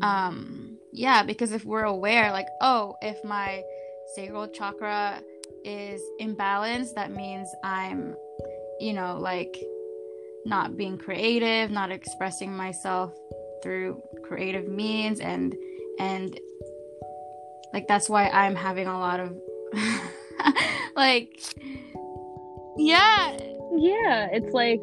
Um, 0.00 0.78
yeah, 0.92 1.24
because 1.24 1.50
if 1.52 1.64
we're 1.64 1.82
aware, 1.98 2.30
like, 2.30 2.46
oh, 2.60 2.94
if 3.02 3.18
my 3.24 3.62
sacral 4.14 4.48
chakra 4.48 5.22
is 5.64 6.00
imbalanced, 6.20 6.94
that 6.94 7.10
means 7.10 7.48
I'm, 7.62 8.14
you 8.80 8.92
know, 8.92 9.18
like, 9.20 9.56
not 10.44 10.76
being 10.76 10.96
creative, 10.96 11.70
not 11.70 11.90
expressing 11.90 12.52
myself 12.52 13.12
through 13.62 14.02
creative 14.22 14.68
means, 14.68 15.20
and 15.20 15.54
and 15.98 16.38
like 17.72 17.86
that's 17.86 18.08
why 18.08 18.28
I'm 18.28 18.54
having 18.54 18.86
a 18.86 18.98
lot 18.98 19.20
of 19.20 19.36
like 20.96 21.38
yeah. 22.76 23.36
Yeah 23.76 24.28
it's 24.32 24.52
like 24.52 24.80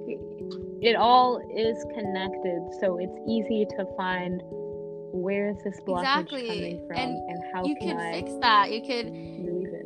it 0.81 0.95
all 0.95 1.39
is 1.55 1.83
connected 1.95 2.61
so 2.79 2.97
it's 2.97 3.17
easy 3.27 3.65
to 3.77 3.85
find 3.97 4.41
where 5.15 5.49
is 5.49 5.57
this 5.63 5.79
blockage 5.87 6.01
Exactly. 6.19 6.47
coming 6.47 6.87
from 6.87 6.97
And 6.97 7.29
and, 7.29 7.43
how 7.53 7.65
you 7.65 7.75
can 7.81 7.97
fix 8.11 8.31
that 8.41 8.71
you 8.71 8.81
could 8.81 9.07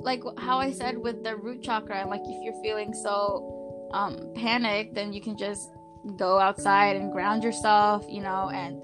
like 0.03 0.23
how 0.37 0.57
i 0.59 0.71
said 0.71 0.97
with 0.97 1.23
the 1.23 1.35
root 1.35 1.61
chakra 1.61 1.97
and 2.01 2.09
like 2.09 2.21
if 2.25 2.43
you're 2.43 2.61
feeling 2.63 2.93
so 2.93 3.89
um 3.93 4.31
panicked 4.35 4.95
then 4.95 5.13
you 5.13 5.21
can 5.21 5.37
just 5.37 5.69
go 6.17 6.39
outside 6.39 6.95
and 6.95 7.11
ground 7.11 7.43
yourself 7.43 8.05
you 8.09 8.21
know 8.21 8.49
and 8.49 8.81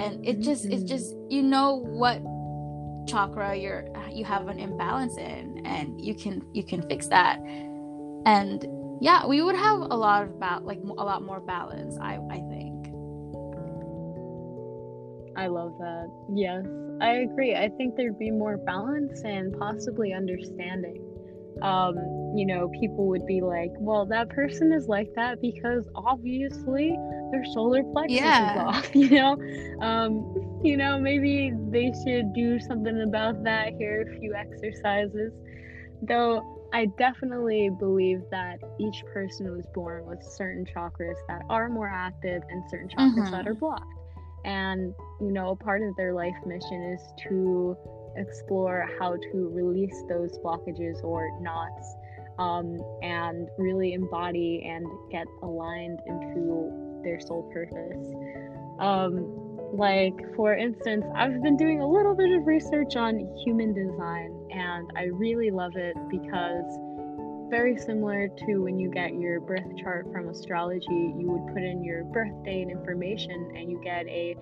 and 0.00 0.26
it 0.26 0.40
just 0.40 0.64
it's 0.64 0.82
Mhm. 0.82 0.88
just 0.88 1.14
you 1.28 1.42
know 1.42 1.76
what 1.76 2.18
chakra 3.06 3.54
you're 3.54 3.84
you 4.10 4.24
have 4.24 4.48
an 4.48 4.58
imbalance 4.58 5.16
in 5.16 5.62
and 5.66 6.00
you 6.00 6.14
can 6.14 6.42
you 6.52 6.62
can 6.64 6.82
fix 6.88 7.08
that 7.08 7.38
and 8.26 8.66
yeah 9.00 9.26
we 9.26 9.42
would 9.42 9.56
have 9.56 9.80
a 9.80 9.96
lot 9.96 10.22
of 10.22 10.30
about 10.30 10.64
like 10.64 10.78
a 10.98 11.04
lot 11.04 11.22
more 11.22 11.40
balance 11.40 11.96
i 12.00 12.14
i 12.30 12.36
think 12.48 12.51
I 15.36 15.46
love 15.46 15.72
that. 15.78 16.08
Yes, 16.34 16.66
I 17.00 17.14
agree. 17.30 17.54
I 17.54 17.68
think 17.76 17.96
there'd 17.96 18.18
be 18.18 18.30
more 18.30 18.58
balance 18.58 19.22
and 19.24 19.52
possibly 19.58 20.12
understanding. 20.12 21.00
Um, 21.62 21.94
you 22.36 22.46
know, 22.46 22.68
people 22.80 23.06
would 23.08 23.26
be 23.26 23.40
like, 23.40 23.70
well, 23.78 24.06
that 24.06 24.28
person 24.30 24.72
is 24.72 24.88
like 24.88 25.08
that 25.14 25.40
because 25.40 25.88
obviously 25.94 26.96
their 27.30 27.44
solar 27.52 27.82
plexus 27.92 28.20
Yeah. 28.20 28.50
is 28.50 28.56
off, 28.56 28.90
you 28.94 29.10
know? 29.10 29.36
Um, 29.80 30.60
you 30.62 30.76
know, 30.76 30.98
maybe 31.00 31.52
they 31.70 31.92
should 32.04 32.32
do 32.34 32.58
something 32.60 33.02
about 33.02 33.42
that 33.44 33.74
here, 33.78 34.00
are 34.06 34.14
a 34.16 34.18
few 34.18 34.34
exercises. 34.34 35.32
Though 36.02 36.42
I 36.72 36.86
definitely 36.98 37.70
believe 37.78 38.22
that 38.30 38.58
each 38.80 39.04
person 39.12 39.50
was 39.52 39.66
born 39.74 40.06
with 40.06 40.22
certain 40.22 40.64
chakras 40.64 41.16
that 41.28 41.42
are 41.48 41.68
more 41.68 41.88
active 41.88 42.42
and 42.50 42.62
certain 42.70 42.88
chakras 42.88 43.30
that 43.30 43.46
Mhm. 43.46 43.46
are 43.46 43.54
blocked 43.54 43.84
and 44.44 44.94
you 45.20 45.32
know 45.32 45.56
part 45.56 45.82
of 45.82 45.94
their 45.96 46.12
life 46.14 46.34
mission 46.46 46.82
is 46.94 47.00
to 47.28 47.76
explore 48.16 48.88
how 48.98 49.16
to 49.16 49.50
release 49.52 50.02
those 50.08 50.38
blockages 50.44 51.02
or 51.02 51.28
knots 51.40 51.96
um, 52.38 52.78
and 53.02 53.48
really 53.58 53.92
embody 53.92 54.62
and 54.66 54.86
get 55.10 55.26
aligned 55.42 55.98
into 56.06 57.00
their 57.04 57.20
soul 57.20 57.50
purpose. 57.52 58.14
Um, 58.78 59.52
like 59.72 60.14
for 60.36 60.54
instance 60.54 61.04
i've 61.16 61.42
been 61.42 61.56
doing 61.56 61.80
a 61.80 61.88
little 61.88 62.14
bit 62.14 62.30
of 62.30 62.46
research 62.46 62.94
on 62.94 63.18
human 63.42 63.72
design 63.72 64.30
and 64.50 64.90
i 64.96 65.04
really 65.04 65.50
love 65.50 65.72
it 65.76 65.96
because 66.10 66.78
very 67.52 67.76
similar 67.76 68.28
to 68.28 68.62
when 68.62 68.78
you 68.78 68.88
get 68.88 69.12
your 69.12 69.38
birth 69.38 69.76
chart 69.76 70.10
from 70.10 70.30
astrology. 70.30 71.12
You 71.18 71.26
would 71.32 71.52
put 71.52 71.62
in 71.62 71.84
your 71.84 72.02
birth 72.04 72.32
date 72.46 72.68
information 72.70 73.52
and 73.54 73.70
you 73.70 73.78
get 73.84 74.06
a 74.06 74.34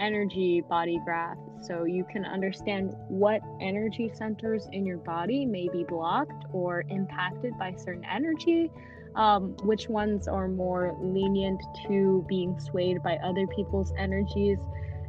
energy 0.00 0.64
body 0.68 0.98
graph. 1.04 1.36
So 1.62 1.84
you 1.84 2.04
can 2.10 2.24
understand 2.24 2.92
what 3.06 3.40
energy 3.60 4.10
centers 4.12 4.66
in 4.72 4.84
your 4.84 4.98
body 4.98 5.46
may 5.46 5.68
be 5.68 5.84
blocked 5.84 6.46
or 6.52 6.82
impacted 6.90 7.56
by 7.56 7.72
certain 7.76 8.04
energy 8.04 8.72
um, 9.14 9.56
which 9.62 9.88
ones 9.88 10.26
are 10.26 10.48
more 10.48 10.96
lenient 11.00 11.62
to 11.86 12.24
being 12.28 12.58
swayed 12.58 13.00
by 13.00 13.16
other 13.18 13.46
people's 13.46 13.92
energies. 13.96 14.58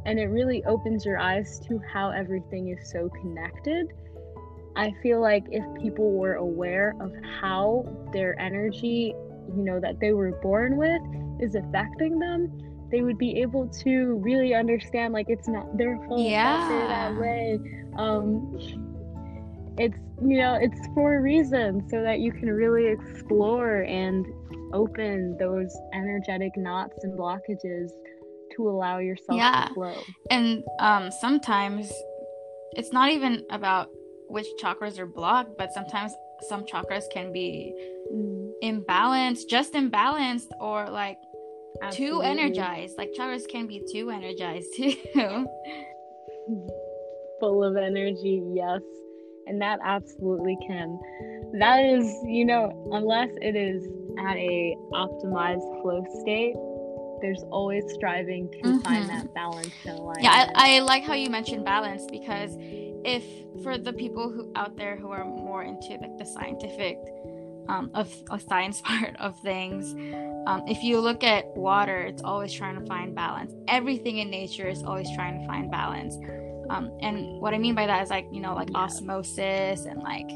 And 0.06 0.20
it 0.20 0.26
really 0.26 0.64
opens 0.64 1.04
your 1.04 1.18
eyes 1.18 1.58
to 1.66 1.80
how 1.92 2.10
everything 2.10 2.68
is 2.68 2.88
so 2.88 3.08
connected 3.20 3.92
I 4.78 4.92
feel 5.02 5.20
like 5.20 5.44
if 5.50 5.64
people 5.82 6.12
were 6.12 6.34
aware 6.34 6.94
of 7.00 7.12
how 7.40 7.84
their 8.12 8.38
energy, 8.40 9.12
you 9.56 9.64
know, 9.64 9.80
that 9.80 9.98
they 10.00 10.12
were 10.12 10.32
born 10.40 10.76
with 10.76 11.02
is 11.40 11.54
affecting 11.56 12.18
them, 12.20 12.48
they 12.90 13.02
would 13.02 13.18
be 13.18 13.40
able 13.42 13.68
to 13.84 14.14
really 14.22 14.54
understand 14.54 15.12
like 15.12 15.26
it's 15.28 15.48
not 15.48 15.76
their 15.76 15.96
fault 16.06 16.30
that 16.30 16.68
they're 16.68 16.88
that 16.88 17.12
Yeah. 17.12 17.20
way. 17.20 17.58
Um 17.98 18.56
it's 19.78 19.98
you 20.22 20.38
know, 20.38 20.54
it's 20.60 20.80
for 20.94 21.16
a 21.18 21.20
reason 21.20 21.86
so 21.88 22.02
that 22.02 22.20
you 22.20 22.32
can 22.32 22.48
really 22.50 22.86
explore 22.86 23.82
and 23.82 24.26
open 24.72 25.36
those 25.38 25.72
energetic 25.94 26.56
knots 26.56 27.02
and 27.04 27.18
blockages 27.18 27.88
to 28.56 28.68
allow 28.68 28.98
yourself 28.98 29.38
Yeah. 29.38 29.66
to 29.68 29.74
flow. 29.74 30.04
and 30.30 30.62
um 30.78 31.10
sometimes 31.10 31.92
it's 32.72 32.92
not 32.92 33.10
even 33.10 33.44
about 33.50 33.88
which 34.28 34.46
chakras 34.62 34.98
are 34.98 35.06
blocked 35.06 35.56
but 35.58 35.72
sometimes 35.72 36.12
some 36.48 36.64
chakras 36.64 37.04
can 37.12 37.32
be 37.32 37.74
Mm, 38.14 38.50
imbalanced 38.64 39.48
just 39.50 39.74
imbalanced 39.74 40.48
or 40.60 40.88
like 40.88 41.18
too 41.92 42.22
energized. 42.22 42.96
Like 42.96 43.10
chakras 43.18 43.46
can 43.46 43.66
be 43.66 43.84
too 43.92 44.08
energized 44.08 44.68
too. 44.76 44.94
Full 47.40 47.62
of 47.62 47.76
energy 47.76 48.42
yes. 48.54 48.80
And 49.46 49.60
that 49.60 49.78
absolutely 49.84 50.56
can. 50.66 50.98
That 51.58 51.84
is 51.84 52.06
you 52.24 52.44
know 52.46 52.72
unless 52.92 53.30
it 53.42 53.54
is 53.56 53.82
at 54.18 54.36
a 54.36 54.74
optimized 54.92 55.82
flow 55.82 56.02
state 56.22 56.54
there's 57.20 57.42
always 57.50 57.84
striving 57.94 58.48
to 58.62 58.68
Mhm. 58.68 58.82
find 58.84 59.08
that 59.10 59.34
balance 59.34 59.74
in 59.84 59.96
life. 59.96 60.16
yeah 60.20 60.46
I, 60.54 60.76
I 60.76 60.78
like 60.80 61.02
how 61.02 61.14
you 61.14 61.28
mentioned 61.30 61.64
balance 61.64 62.06
because 62.10 62.56
if 63.04 63.24
for 63.62 63.78
the 63.78 63.92
people 63.92 64.30
who 64.30 64.50
out 64.56 64.76
there 64.76 64.96
who 64.96 65.10
are 65.10 65.24
more 65.24 65.62
into 65.62 65.94
like 66.00 66.16
the 66.18 66.24
scientific 66.24 66.98
um, 67.68 67.90
of 67.94 68.12
a 68.30 68.40
science 68.40 68.80
part 68.84 69.14
of 69.16 69.38
things 69.40 69.94
um, 70.46 70.62
if 70.66 70.82
you 70.82 71.00
look 71.00 71.22
at 71.22 71.46
water 71.56 72.00
it's 72.00 72.22
always 72.22 72.52
trying 72.52 72.78
to 72.78 72.86
find 72.86 73.14
balance 73.14 73.52
everything 73.68 74.18
in 74.18 74.30
nature 74.30 74.68
is 74.68 74.82
always 74.82 75.08
trying 75.14 75.40
to 75.40 75.46
find 75.46 75.70
balance 75.70 76.16
um, 76.70 76.90
and 77.00 77.40
what 77.40 77.54
i 77.54 77.58
mean 77.58 77.74
by 77.74 77.86
that 77.86 78.02
is 78.02 78.10
like 78.10 78.26
you 78.32 78.40
know 78.40 78.54
like 78.54 78.70
yeah. 78.70 78.78
osmosis 78.78 79.84
and 79.84 80.02
like 80.02 80.30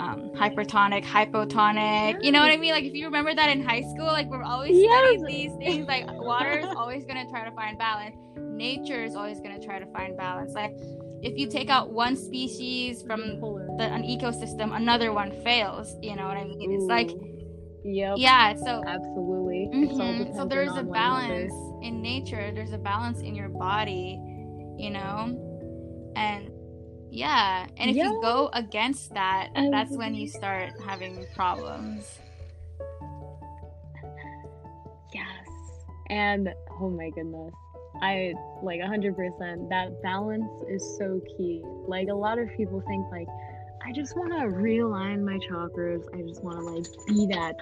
um, 0.00 0.30
hypertonic, 0.34 1.04
hypotonic. 1.04 2.24
You 2.24 2.32
know 2.32 2.40
what 2.40 2.50
I 2.50 2.56
mean? 2.56 2.72
Like 2.72 2.84
if 2.84 2.94
you 2.94 3.04
remember 3.04 3.34
that 3.34 3.50
in 3.50 3.62
high 3.62 3.82
school, 3.82 4.06
like 4.06 4.28
we're 4.30 4.42
always 4.42 4.76
yes. 4.76 4.90
studying 4.90 5.24
these 5.24 5.52
things. 5.56 5.86
Like 5.86 6.10
water 6.10 6.58
is 6.58 6.66
always 6.74 7.04
gonna 7.04 7.28
try 7.28 7.44
to 7.44 7.54
find 7.54 7.78
balance. 7.78 8.16
Nature 8.38 9.04
is 9.04 9.14
always 9.14 9.40
gonna 9.40 9.62
try 9.62 9.78
to 9.78 9.86
find 9.92 10.16
balance. 10.16 10.52
Like 10.54 10.74
if 11.22 11.38
you 11.38 11.48
take 11.48 11.68
out 11.68 11.90
one 11.90 12.16
species 12.16 13.02
from 13.02 13.40
the, 13.78 13.84
an 13.84 14.02
ecosystem, 14.02 14.74
another 14.74 15.12
one 15.12 15.30
fails. 15.42 15.94
You 16.02 16.16
know 16.16 16.26
what 16.26 16.36
I 16.36 16.44
mean? 16.44 16.72
It's 16.72 16.84
like, 16.84 17.10
yep. 17.84 18.16
yeah. 18.18 18.54
So 18.54 18.82
absolutely. 18.86 19.68
Mm-hmm. 19.72 20.36
So 20.36 20.46
there's 20.46 20.74
a 20.76 20.82
balance 20.82 21.52
in 21.82 22.00
nature. 22.00 22.50
There's 22.54 22.72
a 22.72 22.78
balance 22.78 23.20
in 23.20 23.34
your 23.34 23.48
body. 23.48 24.18
You 24.78 24.90
know, 24.90 26.12
and 26.16 26.50
yeah, 27.10 27.66
and 27.76 27.90
if 27.90 27.96
yeah. 27.96 28.04
you 28.04 28.20
go 28.22 28.48
against 28.54 29.12
that, 29.12 29.50
that's 29.70 29.94
when 29.94 30.14
you 30.14 30.26
start 30.26 30.72
having 30.86 31.26
problems. 31.34 32.18
Yes. 35.12 35.26
And 36.08 36.48
oh 36.80 36.88
my 36.88 37.10
goodness. 37.10 37.52
I 38.02 38.34
like 38.62 38.80
100% 38.80 39.68
that 39.68 40.02
balance 40.02 40.50
is 40.68 40.96
so 40.98 41.20
key. 41.36 41.62
Like 41.86 42.08
a 42.08 42.14
lot 42.14 42.38
of 42.38 42.48
people 42.56 42.82
think 42.86 43.06
like 43.10 43.28
I 43.86 43.92
just 43.92 44.16
want 44.16 44.32
to 44.32 44.46
realign 44.46 45.22
my 45.22 45.38
chakras. 45.50 46.04
I 46.14 46.22
just 46.26 46.42
want 46.42 46.58
to 46.58 46.64
like 46.64 46.86
be 47.06 47.26
that 47.34 47.56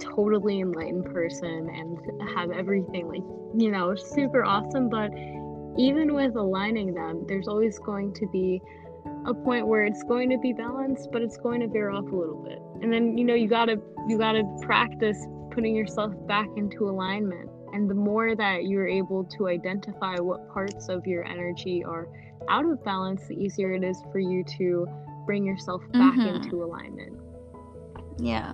totally 0.00 0.60
enlightened 0.60 1.06
person 1.06 1.68
and 1.74 2.30
have 2.36 2.50
everything 2.50 3.08
like, 3.08 3.22
you 3.56 3.70
know, 3.70 3.94
super 3.94 4.44
awesome, 4.44 4.88
but 4.88 5.10
even 5.76 6.14
with 6.14 6.36
aligning 6.36 6.94
them, 6.94 7.24
there's 7.28 7.48
always 7.48 7.78
going 7.78 8.12
to 8.14 8.26
be 8.32 8.60
a 9.26 9.34
point 9.34 9.66
where 9.66 9.84
it's 9.84 10.02
going 10.02 10.30
to 10.30 10.38
be 10.38 10.52
balanced, 10.52 11.10
but 11.12 11.22
it's 11.22 11.36
going 11.36 11.60
to 11.60 11.68
veer 11.68 11.90
off 11.90 12.04
a 12.10 12.14
little 12.16 12.42
bit. 12.42 12.58
And 12.82 12.92
then 12.92 13.16
you 13.18 13.24
know 13.24 13.34
you 13.34 13.48
gotta 13.48 13.80
you 14.08 14.18
gotta 14.18 14.42
practice 14.62 15.26
putting 15.50 15.74
yourself 15.74 16.12
back 16.26 16.46
into 16.56 16.88
alignment. 16.88 17.50
And 17.72 17.88
the 17.88 17.94
more 17.94 18.34
that 18.34 18.64
you're 18.64 18.88
able 18.88 19.24
to 19.24 19.48
identify 19.48 20.16
what 20.16 20.48
parts 20.48 20.88
of 20.88 21.06
your 21.06 21.24
energy 21.26 21.84
are 21.84 22.08
out 22.48 22.64
of 22.64 22.82
balance, 22.84 23.26
the 23.28 23.34
easier 23.34 23.72
it 23.72 23.84
is 23.84 24.02
for 24.12 24.18
you 24.18 24.44
to 24.58 24.86
bring 25.26 25.44
yourself 25.44 25.82
back 25.92 26.14
mm-hmm. 26.14 26.42
into 26.42 26.64
alignment. 26.64 27.18
Yeah. 28.18 28.52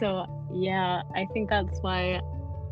So 0.00 0.26
yeah, 0.52 1.02
I 1.14 1.26
think 1.32 1.48
that's 1.48 1.78
why 1.80 2.20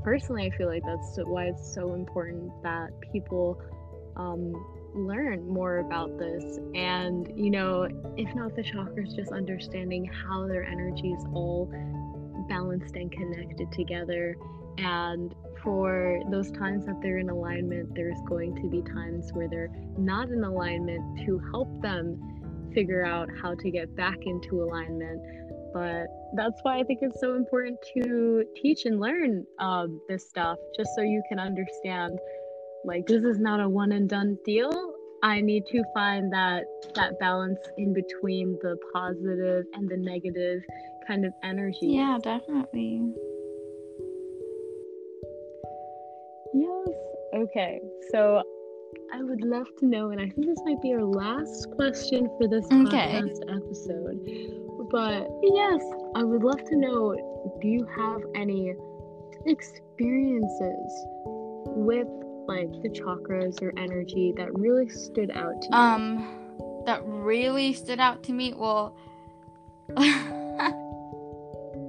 personally, 0.02 0.50
I 0.52 0.56
feel 0.56 0.68
like 0.68 0.84
that's 0.84 1.18
why 1.24 1.44
it's 1.46 1.74
so 1.74 1.94
important 1.94 2.50
that 2.62 2.90
people 3.12 3.60
um, 4.16 4.52
learn 4.94 5.48
more 5.48 5.78
about 5.78 6.18
this. 6.18 6.58
And, 6.74 7.32
you 7.36 7.50
know, 7.50 7.88
if 8.16 8.34
not 8.34 8.54
the 8.56 8.62
chakras, 8.62 9.14
just 9.14 9.32
understanding 9.32 10.04
how 10.04 10.46
their 10.46 10.64
energies 10.64 11.24
all 11.32 11.70
balanced 12.48 12.96
and 12.96 13.10
connected 13.10 13.70
together. 13.72 14.36
And 14.78 15.34
for 15.62 16.20
those 16.30 16.50
times 16.52 16.86
that 16.86 17.00
they're 17.02 17.18
in 17.18 17.30
alignment, 17.30 17.94
there's 17.94 18.20
going 18.28 18.56
to 18.56 18.68
be 18.68 18.82
times 18.82 19.30
where 19.32 19.48
they're 19.48 19.72
not 19.96 20.28
in 20.28 20.42
alignment 20.42 21.26
to 21.26 21.38
help 21.50 21.80
them 21.82 22.18
figure 22.74 23.04
out 23.04 23.28
how 23.42 23.54
to 23.54 23.70
get 23.70 23.94
back 23.96 24.16
into 24.24 24.62
alignment 24.62 25.20
but 25.72 26.06
that's 26.34 26.60
why 26.62 26.78
I 26.78 26.84
think 26.84 27.00
it's 27.02 27.20
so 27.20 27.34
important 27.34 27.78
to 27.94 28.44
teach 28.60 28.84
and 28.84 29.00
learn 29.00 29.44
um, 29.58 30.00
this 30.08 30.28
stuff, 30.28 30.58
just 30.76 30.90
so 30.94 31.02
you 31.02 31.22
can 31.28 31.38
understand. 31.38 32.18
Like 32.84 33.06
this 33.06 33.22
is 33.22 33.38
not 33.38 33.60
a 33.60 33.68
one 33.68 33.92
and 33.92 34.08
done 34.08 34.36
deal. 34.44 34.94
I 35.22 35.40
need 35.40 35.64
to 35.66 35.84
find 35.94 36.32
that 36.32 36.64
that 36.94 37.18
balance 37.20 37.60
in 37.78 37.94
between 37.94 38.58
the 38.60 38.76
positive 38.92 39.64
and 39.72 39.88
the 39.88 39.96
negative 39.96 40.62
kind 41.06 41.24
of 41.24 41.32
energy. 41.42 41.78
Yeah, 41.82 42.18
definitely. 42.22 43.14
Okay. 47.42 47.80
So 48.12 48.42
I 49.12 49.22
would 49.22 49.42
love 49.42 49.66
to 49.78 49.86
know, 49.86 50.10
and 50.10 50.20
I 50.20 50.28
think 50.28 50.46
this 50.46 50.60
might 50.64 50.80
be 50.80 50.92
our 50.92 51.04
last 51.04 51.70
question 51.72 52.28
for 52.38 52.46
this 52.48 52.64
okay. 52.66 53.20
podcast 53.20 53.40
episode. 53.48 54.20
But 54.90 55.28
yes, 55.42 55.82
I 56.14 56.22
would 56.22 56.42
love 56.42 56.62
to 56.64 56.76
know 56.76 57.14
do 57.60 57.68
you 57.68 57.86
have 57.96 58.20
any 58.34 58.74
experiences 59.46 61.06
with 61.66 62.06
like 62.46 62.70
the 62.82 62.88
chakras 62.88 63.60
or 63.62 63.72
energy 63.78 64.32
that 64.36 64.48
really 64.58 64.88
stood 64.88 65.30
out 65.32 65.60
to 65.62 65.68
you? 65.68 65.76
Um, 65.76 66.82
that 66.86 67.02
really 67.04 67.72
stood 67.72 68.00
out 68.00 68.22
to 68.24 68.32
me? 68.32 68.54
Well, 68.56 68.94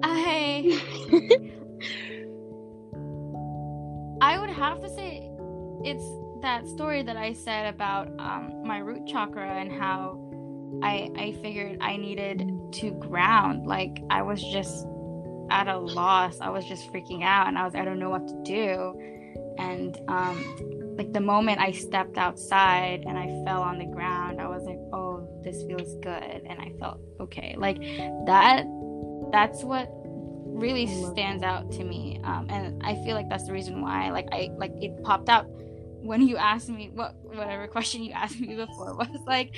I. 0.03 0.79
it's 5.83 6.03
that 6.41 6.67
story 6.67 7.03
that 7.03 7.17
I 7.17 7.33
said 7.33 7.73
about 7.73 8.07
um, 8.19 8.63
my 8.65 8.79
root 8.79 9.07
chakra 9.07 9.49
and 9.49 9.71
how 9.71 10.19
I 10.81 11.09
I 11.15 11.31
figured 11.41 11.77
I 11.81 11.97
needed 11.97 12.49
to 12.73 12.91
ground. 12.91 13.67
Like 13.67 14.01
I 14.09 14.21
was 14.21 14.41
just 14.41 14.85
at 15.49 15.67
a 15.67 15.77
loss. 15.77 16.39
I 16.41 16.49
was 16.49 16.65
just 16.65 16.91
freaking 16.91 17.23
out 17.23 17.47
and 17.47 17.57
I 17.57 17.63
was 17.65 17.75
I 17.75 17.85
don't 17.85 17.99
know 17.99 18.09
what 18.09 18.27
to 18.27 18.43
do. 18.43 18.99
And 19.57 19.97
um 20.07 20.95
like 20.97 21.13
the 21.13 21.21
moment 21.21 21.59
I 21.59 21.71
stepped 21.71 22.17
outside 22.17 23.03
and 23.07 23.17
I 23.17 23.27
fell 23.45 23.61
on 23.61 23.77
the 23.79 23.85
ground, 23.85 24.39
I 24.39 24.47
was 24.47 24.63
like, 24.63 24.79
"Oh, 24.91 25.27
this 25.43 25.63
feels 25.63 25.95
good." 26.03 26.41
And 26.47 26.59
I 26.59 26.71
felt 26.79 26.99
okay. 27.19 27.55
Like 27.57 27.79
that 28.25 28.65
that's 29.31 29.63
what 29.63 29.89
really 30.45 30.87
stands 31.11 31.43
out 31.43 31.71
to 31.73 31.83
me. 31.83 32.19
Um 32.23 32.47
and 32.49 32.81
I 32.83 32.95
feel 33.05 33.15
like 33.15 33.29
that's 33.29 33.45
the 33.45 33.53
reason 33.53 33.81
why 33.81 34.11
like 34.11 34.27
I 34.31 34.49
like 34.57 34.73
it 34.81 35.01
popped 35.03 35.29
out 35.29 35.47
when 36.03 36.21
you 36.21 36.35
asked 36.35 36.69
me 36.69 36.91
what 36.93 37.15
whatever 37.23 37.67
question 37.67 38.03
you 38.03 38.11
asked 38.11 38.39
me 38.39 38.55
before 38.55 38.95
was 38.97 39.07
like 39.25 39.55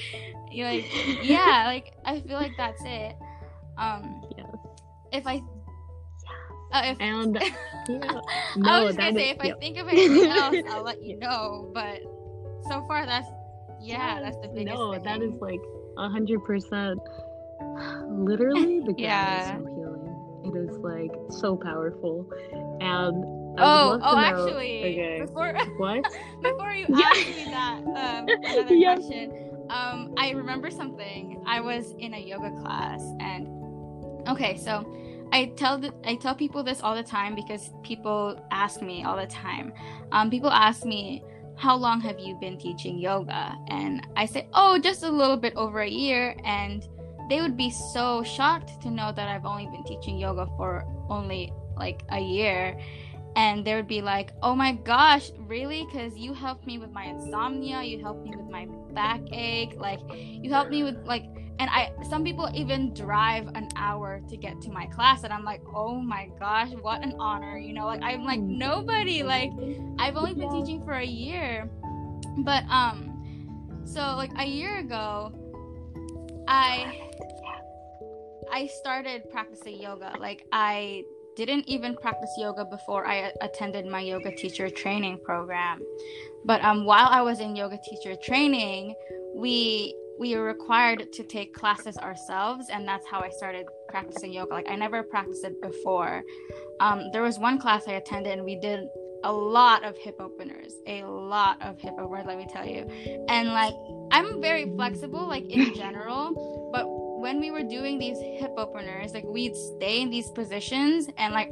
you're 0.51 0.67
like 0.67 0.85
yeah 1.23 1.63
like 1.65 1.93
i 2.05 2.19
feel 2.21 2.37
like 2.37 2.53
that's 2.57 2.81
it 2.85 3.15
um 3.77 4.23
yeah. 4.37 4.45
if 5.11 5.25
i 5.25 5.41
uh, 6.71 6.81
if, 6.85 6.97
and 6.99 7.35
yeah. 7.89 8.21
no, 8.57 8.69
I 8.69 8.83
was 8.83 8.97
gonna 8.97 9.13
say 9.13 9.29
if 9.29 9.37
I 9.39 9.53
think 9.59 9.77
of 9.77 9.87
anything 9.87 10.29
else, 10.29 10.55
I'll 10.69 10.83
let 10.83 11.01
you 11.01 11.17
know. 11.17 11.71
But 11.73 12.01
so 12.67 12.85
far, 12.85 13.05
that's 13.05 13.29
yeah, 13.79 14.19
that's 14.21 14.35
the 14.37 14.49
biggest. 14.49 14.75
No, 14.75 14.91
thing. 14.91 15.03
that 15.03 15.21
is 15.21 15.39
like 15.39 15.61
a 15.97 16.09
hundred 16.09 16.43
percent. 16.43 16.99
Literally, 18.09 18.81
the 18.81 18.93
yeah. 18.97 19.41
is 19.41 19.47
so 19.47 19.57
healing. 19.59 20.43
It 20.43 20.57
is 20.57 20.77
like 20.79 21.11
so 21.29 21.55
powerful, 21.55 22.27
and 22.81 23.44
oh, 23.57 23.99
oh, 24.01 24.17
actually, 24.17 24.79
okay. 24.79 25.21
before 25.21 25.53
what? 25.77 26.03
before 26.41 26.73
you 26.73 26.85
yeah. 26.89 27.05
ask 27.05 27.27
me 27.27 27.45
that, 27.45 27.77
um, 27.83 28.27
another 28.43 28.73
yeah. 28.73 28.95
question. 28.95 29.51
Um, 29.69 30.13
I 30.17 30.31
remember 30.31 30.69
something. 30.69 31.43
I 31.45 31.59
was 31.59 31.93
in 31.99 32.13
a 32.13 32.19
yoga 32.19 32.51
class, 32.61 33.01
and 33.19 33.47
okay, 34.27 34.57
so 34.57 34.85
I 35.31 35.45
tell 35.57 35.77
the, 35.77 35.93
I 36.03 36.15
tell 36.15 36.35
people 36.35 36.63
this 36.63 36.81
all 36.81 36.95
the 36.95 37.03
time 37.03 37.35
because 37.35 37.71
people 37.83 38.39
ask 38.51 38.81
me 38.81 39.03
all 39.03 39.17
the 39.17 39.27
time. 39.27 39.73
Um, 40.11 40.29
people 40.29 40.51
ask 40.51 40.85
me, 40.85 41.23
"How 41.55 41.75
long 41.75 41.99
have 42.01 42.19
you 42.19 42.35
been 42.35 42.57
teaching 42.57 42.99
yoga?" 42.99 43.57
And 43.69 44.05
I 44.15 44.25
say, 44.25 44.47
"Oh, 44.53 44.77
just 44.77 45.03
a 45.03 45.09
little 45.09 45.37
bit 45.37 45.55
over 45.55 45.81
a 45.81 45.89
year." 45.89 46.35
And 46.43 46.87
they 47.29 47.41
would 47.41 47.57
be 47.57 47.71
so 47.71 48.23
shocked 48.23 48.81
to 48.83 48.91
know 48.91 49.11
that 49.11 49.27
I've 49.27 49.45
only 49.45 49.65
been 49.65 49.83
teaching 49.83 50.17
yoga 50.17 50.47
for 50.57 50.85
only 51.09 51.51
like 51.75 52.03
a 52.09 52.19
year 52.19 52.79
and 53.35 53.65
they 53.65 53.75
would 53.75 53.87
be 53.87 54.01
like, 54.01 54.31
"Oh 54.41 54.55
my 54.55 54.71
gosh, 54.71 55.31
really? 55.39 55.85
Because 55.85 56.17
you 56.17 56.33
helped 56.33 56.65
me 56.65 56.77
with 56.77 56.91
my 56.91 57.05
insomnia, 57.05 57.83
you 57.83 58.01
helped 58.01 58.25
me 58.25 58.35
with 58.35 58.49
my 58.49 58.67
backache, 58.93 59.75
like 59.77 59.99
you 60.09 60.51
helped 60.51 60.71
me 60.71 60.83
with 60.83 60.97
like." 61.05 61.25
And 61.57 61.69
I, 61.69 61.93
some 62.09 62.25
people 62.25 62.49
even 62.53 62.93
drive 62.93 63.47
an 63.55 63.69
hour 63.77 64.21
to 64.27 64.35
get 64.35 64.59
to 64.63 64.71
my 64.71 64.87
class, 64.87 65.23
and 65.23 65.31
I'm 65.31 65.45
like, 65.45 65.61
"Oh 65.73 65.95
my 66.01 66.29
gosh, 66.39 66.71
what 66.81 67.01
an 67.03 67.15
honor!" 67.19 67.57
You 67.57 67.73
know, 67.73 67.85
like 67.85 68.01
I'm 68.03 68.23
like 68.23 68.41
nobody. 68.41 69.23
Like 69.23 69.51
I've 69.99 70.17
only 70.17 70.33
been 70.33 70.51
teaching 70.51 70.83
for 70.83 70.93
a 70.93 71.05
year, 71.05 71.69
but 72.39 72.63
um, 72.69 73.83
so 73.85 73.99
like 74.15 74.31
a 74.37 74.45
year 74.45 74.79
ago, 74.79 75.31
I 76.47 77.09
I 78.51 78.67
started 78.67 79.29
practicing 79.29 79.81
yoga. 79.81 80.15
Like 80.19 80.45
I 80.51 81.03
didn't 81.35 81.67
even 81.67 81.95
practice 81.95 82.33
yoga 82.37 82.65
before 82.65 83.05
I 83.05 83.31
attended 83.41 83.85
my 83.85 83.99
yoga 83.99 84.35
teacher 84.35 84.69
training 84.69 85.19
program. 85.23 85.81
But 86.45 86.63
um, 86.63 86.85
while 86.85 87.07
I 87.09 87.21
was 87.21 87.39
in 87.39 87.55
yoga 87.55 87.79
teacher 87.83 88.15
training, 88.15 88.95
we 89.35 89.95
we 90.17 90.35
were 90.35 90.45
required 90.45 91.11
to 91.11 91.23
take 91.23 91.53
classes 91.53 91.97
ourselves, 91.97 92.69
and 92.71 92.87
that's 92.87 93.05
how 93.05 93.19
I 93.19 93.29
started 93.29 93.65
practicing 93.89 94.31
yoga. 94.31 94.53
Like 94.53 94.69
I 94.69 94.75
never 94.75 95.03
practiced 95.03 95.43
it 95.43 95.61
before. 95.61 96.23
Um, 96.79 97.09
there 97.11 97.21
was 97.21 97.37
one 97.37 97.59
class 97.59 97.87
I 97.87 97.93
attended, 97.93 98.33
and 98.33 98.45
we 98.45 98.55
did 98.55 98.87
a 99.23 99.31
lot 99.31 99.83
of 99.83 99.97
hip 99.97 100.15
openers, 100.19 100.73
a 100.87 101.03
lot 101.03 101.61
of 101.61 101.79
hip 101.81 101.95
openers. 101.99 102.25
Let 102.27 102.37
me 102.37 102.47
tell 102.49 102.65
you, 102.65 102.87
and 103.27 103.49
like 103.49 103.73
I'm 104.11 104.41
very 104.41 104.65
flexible, 104.75 105.27
like 105.27 105.49
in 105.49 105.73
general, 105.75 106.69
but 106.71 106.85
when 107.25 107.39
we 107.39 107.49
were 107.49 107.63
doing 107.63 107.97
these 107.97 108.19
hip 108.19 108.53
openers, 108.55 109.15
like 109.15 109.23
we'd 109.23 109.55
stay 109.55 109.99
in 109.99 110.11
these 110.11 110.29
positions 110.29 111.07
and 111.17 111.33
like 111.33 111.51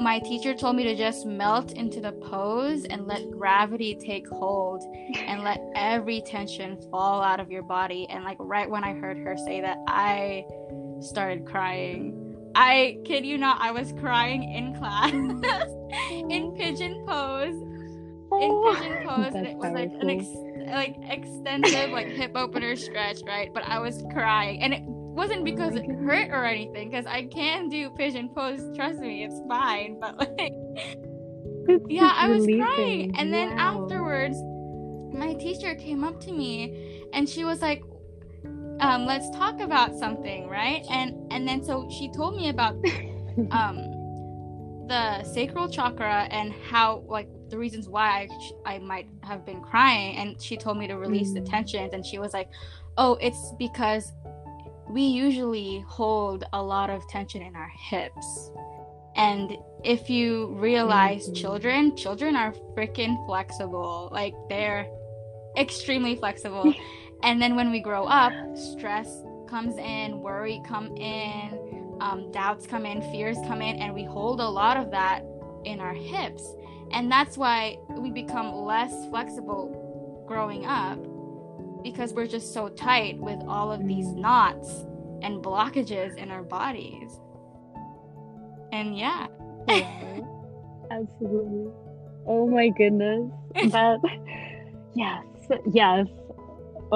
my 0.00 0.20
teacher 0.20 0.54
told 0.54 0.76
me 0.76 0.84
to 0.84 0.94
just 0.94 1.26
melt 1.26 1.72
into 1.72 2.00
the 2.00 2.12
pose 2.12 2.84
and 2.84 3.04
let 3.08 3.28
gravity 3.32 3.96
take 3.96 4.24
hold 4.28 4.84
and 5.16 5.42
let 5.42 5.60
every 5.74 6.20
tension 6.20 6.78
fall 6.92 7.20
out 7.20 7.40
of 7.40 7.50
your 7.50 7.64
body. 7.64 8.06
And 8.08 8.22
like 8.22 8.36
right 8.38 8.70
when 8.70 8.84
I 8.84 8.92
heard 8.92 9.18
her 9.18 9.36
say 9.36 9.60
that, 9.62 9.78
I 9.88 10.44
started 11.00 11.44
crying. 11.44 12.36
I 12.54 12.98
kid 13.04 13.26
you 13.26 13.36
not, 13.36 13.60
I 13.60 13.72
was 13.72 13.92
crying 13.98 14.44
in 14.44 14.76
class 14.76 15.10
in 16.12 16.52
oh. 16.52 16.54
pigeon 16.56 17.04
pose. 17.04 17.56
In 17.56 18.50
oh, 18.52 18.76
pigeon 18.78 19.02
pose, 19.08 19.34
and 19.34 19.44
it 19.44 19.56
was 19.56 19.72
like 19.72 19.90
an 20.00 20.10
ex- 20.10 20.43
like 20.66 20.96
extensive 21.08 21.90
like 21.90 22.08
hip 22.08 22.32
opener 22.34 22.76
stretch, 22.76 23.18
right? 23.26 23.52
But 23.52 23.64
I 23.64 23.78
was 23.78 24.02
crying, 24.12 24.62
and 24.62 24.74
it 24.74 24.82
wasn't 24.84 25.44
because 25.44 25.76
it 25.76 25.86
hurt 25.86 26.28
or 26.32 26.44
anything 26.44 26.90
because 26.90 27.06
i 27.06 27.22
can 27.22 27.68
do 27.68 27.88
pigeon 27.90 28.28
pose 28.28 28.60
trust 28.74 28.98
me 28.98 29.22
it's 29.22 29.40
fine 29.48 29.96
but 30.00 30.18
like 30.18 30.52
yeah 31.88 32.12
i 32.16 32.28
was 32.28 32.44
crying. 32.44 33.14
and 33.16 33.32
then 33.32 33.54
wow. 33.54 33.84
afterwards 33.84 34.36
my 35.14 35.32
teacher 35.34 35.76
came 35.76 36.02
up 36.02 36.20
to 36.20 36.32
me 36.32 37.06
and 37.12 37.28
she 37.28 37.44
was 37.44 37.62
like 37.62 37.80
um, 38.80 39.06
let's 39.06 39.30
talk 39.30 39.60
about 39.60 39.94
something 39.94 40.48
right? 40.48 40.84
And 40.90 41.32
and 41.32 41.46
then 41.46 41.62
so 41.62 41.88
she 41.90 42.10
told 42.10 42.36
me 42.36 42.48
about 42.48 42.74
um 43.50 43.93
the 44.88 45.22
sacral 45.24 45.68
chakra 45.68 46.26
and 46.30 46.52
how 46.70 47.04
like 47.06 47.28
the 47.48 47.58
reasons 47.58 47.88
why 47.88 48.28
I, 48.66 48.74
I 48.74 48.78
might 48.78 49.06
have 49.22 49.44
been 49.44 49.60
crying 49.60 50.16
and 50.16 50.40
she 50.40 50.56
told 50.56 50.78
me 50.78 50.86
to 50.86 50.96
release 50.96 51.30
mm. 51.30 51.34
the 51.34 51.40
tensions 51.40 51.94
and 51.94 52.04
she 52.04 52.18
was 52.18 52.32
like 52.32 52.48
oh 52.98 53.16
it's 53.20 53.52
because 53.58 54.12
we 54.88 55.02
usually 55.02 55.84
hold 55.88 56.44
a 56.52 56.62
lot 56.62 56.90
of 56.90 57.06
tension 57.08 57.42
in 57.42 57.56
our 57.56 57.70
hips. 57.76 58.50
And 59.16 59.56
if 59.82 60.10
you 60.10 60.54
realize 60.54 61.24
mm-hmm. 61.24 61.34
children, 61.34 61.96
children 61.96 62.36
are 62.36 62.52
freaking 62.76 63.24
flexible. 63.26 64.08
Like 64.12 64.34
they're 64.48 64.86
extremely 65.56 66.16
flexible. 66.16 66.72
and 67.22 67.40
then 67.40 67.56
when 67.56 67.70
we 67.70 67.80
grow 67.80 68.04
up, 68.04 68.32
stress 68.56 69.22
comes 69.48 69.76
in, 69.78 70.20
worry 70.20 70.60
come 70.66 70.96
in, 70.96 71.58
um, 72.00 72.30
doubts 72.32 72.66
come 72.66 72.86
in, 72.86 73.00
fears 73.12 73.36
come 73.46 73.62
in, 73.62 73.76
and 73.76 73.94
we 73.94 74.04
hold 74.04 74.40
a 74.40 74.48
lot 74.48 74.76
of 74.76 74.90
that 74.90 75.24
in 75.64 75.80
our 75.80 75.94
hips. 75.94 76.54
And 76.92 77.10
that's 77.10 77.36
why 77.36 77.78
we 77.88 78.10
become 78.10 78.52
less 78.52 78.92
flexible 79.08 80.24
growing 80.26 80.64
up 80.66 80.98
because 81.82 82.14
we're 82.14 82.26
just 82.26 82.52
so 82.54 82.68
tight 82.68 83.18
with 83.18 83.40
all 83.46 83.70
of 83.70 83.86
these 83.86 84.06
knots 84.06 84.84
and 85.22 85.42
blockages 85.42 86.16
in 86.16 86.30
our 86.30 86.42
bodies. 86.42 87.20
And 88.72 88.96
yeah. 88.96 89.26
yeah 89.68 90.20
absolutely. 90.90 91.70
Oh 92.26 92.48
my 92.48 92.68
goodness. 92.70 93.30
That 93.70 94.00
yes. 94.94 95.24
Yes. 95.72 96.06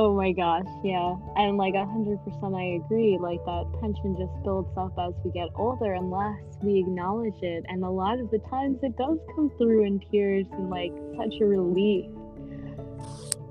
Oh 0.01 0.15
my 0.15 0.31
gosh, 0.31 0.71
yeah. 0.85 1.17
And 1.35 1.57
like 1.57 1.75
a 1.75 1.85
hundred 1.85 2.23
percent 2.23 2.55
I 2.55 2.79
agree. 2.79 3.19
Like 3.19 3.45
that 3.47 3.65
tension 3.81 4.15
just 4.17 4.31
builds 4.45 4.71
up 4.77 4.93
as 4.97 5.13
we 5.25 5.33
get 5.33 5.49
older 5.57 5.95
unless 5.95 6.39
we 6.63 6.79
acknowledge 6.79 7.43
it. 7.43 7.65
And 7.67 7.83
a 7.83 7.91
lot 7.91 8.21
of 8.21 8.31
the 8.31 8.39
times 8.49 8.79
it 8.85 8.97
does 8.97 9.19
come 9.35 9.51
through 9.59 9.87
in 9.87 9.99
tears 10.09 10.47
and 10.53 10.71
like 10.71 10.93
such 11.17 11.41
a 11.41 11.45
relief 11.45 12.07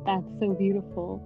that's 0.05 0.23
so 0.39 0.53
beautiful. 0.53 1.21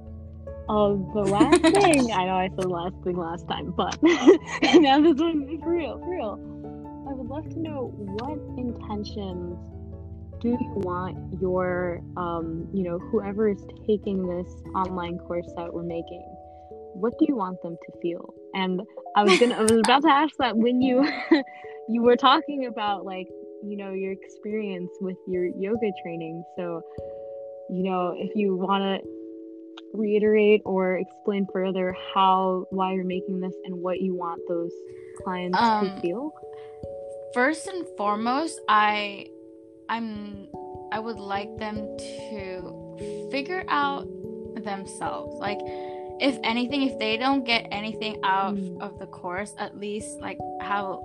Um, 0.68 1.12
the 1.14 1.30
last 1.30 1.62
thing 1.62 2.12
I 2.12 2.26
know 2.26 2.38
I 2.38 2.50
said 2.50 2.58
the 2.58 2.68
last 2.68 2.96
thing 3.04 3.16
last 3.16 3.48
time, 3.48 3.76
but 3.78 4.02
now 4.82 5.00
this 5.02 5.20
one 5.20 5.60
for 5.62 5.70
real, 5.70 6.00
for 6.00 6.10
real. 6.10 7.06
I 7.08 7.14
would 7.14 7.28
love 7.28 7.48
to 7.48 7.60
know 7.60 7.94
what 7.94 8.40
intentions 8.58 9.56
do 10.42 10.50
you 10.50 10.74
want 10.78 11.18
your 11.40 12.02
um, 12.18 12.68
you 12.74 12.84
know, 12.84 12.98
whoever 12.98 13.50
is 13.50 13.64
taking 13.88 14.28
this 14.28 14.52
online 14.76 15.20
course 15.20 15.48
that 15.56 15.72
we're 15.72 15.84
making, 15.84 16.24
what 16.94 17.14
do 17.20 17.26
you 17.28 17.36
want 17.36 17.62
them 17.62 17.78
to 17.86 18.00
feel? 18.02 18.34
And 18.54 18.82
I 19.16 19.24
was 19.24 19.40
gonna 19.40 19.56
I 19.56 19.62
was 19.62 19.72
about 19.72 20.02
to 20.02 20.10
ask 20.12 20.36
that 20.40 20.58
when 20.58 20.82
you 20.82 21.08
you 21.90 22.02
were 22.02 22.16
talking 22.16 22.66
about 22.66 23.06
like, 23.06 23.28
you 23.64 23.78
know, 23.78 23.92
your 23.92 24.12
experience 24.12 24.90
with 25.00 25.18
your 25.28 25.46
yoga 25.46 25.92
training. 26.02 26.44
So 26.58 26.82
you 27.70 27.84
know, 27.84 28.14
if 28.18 28.32
you 28.36 28.56
want 28.56 28.82
to 28.84 29.08
reiterate 29.94 30.62
or 30.66 30.98
explain 30.98 31.46
further 31.54 31.96
how 32.14 32.66
why 32.72 32.94
you're 32.94 33.04
making 33.04 33.40
this 33.40 33.54
and 33.66 33.76
what 33.76 34.02
you 34.02 34.16
want 34.16 34.42
those 34.48 34.72
clients 35.24 35.58
um, 35.60 35.86
to 35.86 36.02
feel? 36.02 36.32
First 37.34 37.68
and 37.68 37.86
foremost, 37.96 38.60
I 38.68 39.28
I'm 39.92 40.48
I 40.92 41.00
would 41.00 41.18
like 41.18 41.58
them 41.58 41.76
to 41.98 43.30
figure 43.30 43.64
out 43.68 44.08
themselves. 44.56 45.36
Like 45.40 45.60
if 46.20 46.40
anything, 46.44 46.84
if 46.84 46.98
they 46.98 47.18
don't 47.18 47.44
get 47.46 47.68
anything 47.72 48.20
out 48.24 48.58
of 48.80 49.00
the 49.00 49.08
course, 49.08 49.54
at 49.58 49.78
least 49.78 50.20
like 50.20 50.38
how 50.62 51.04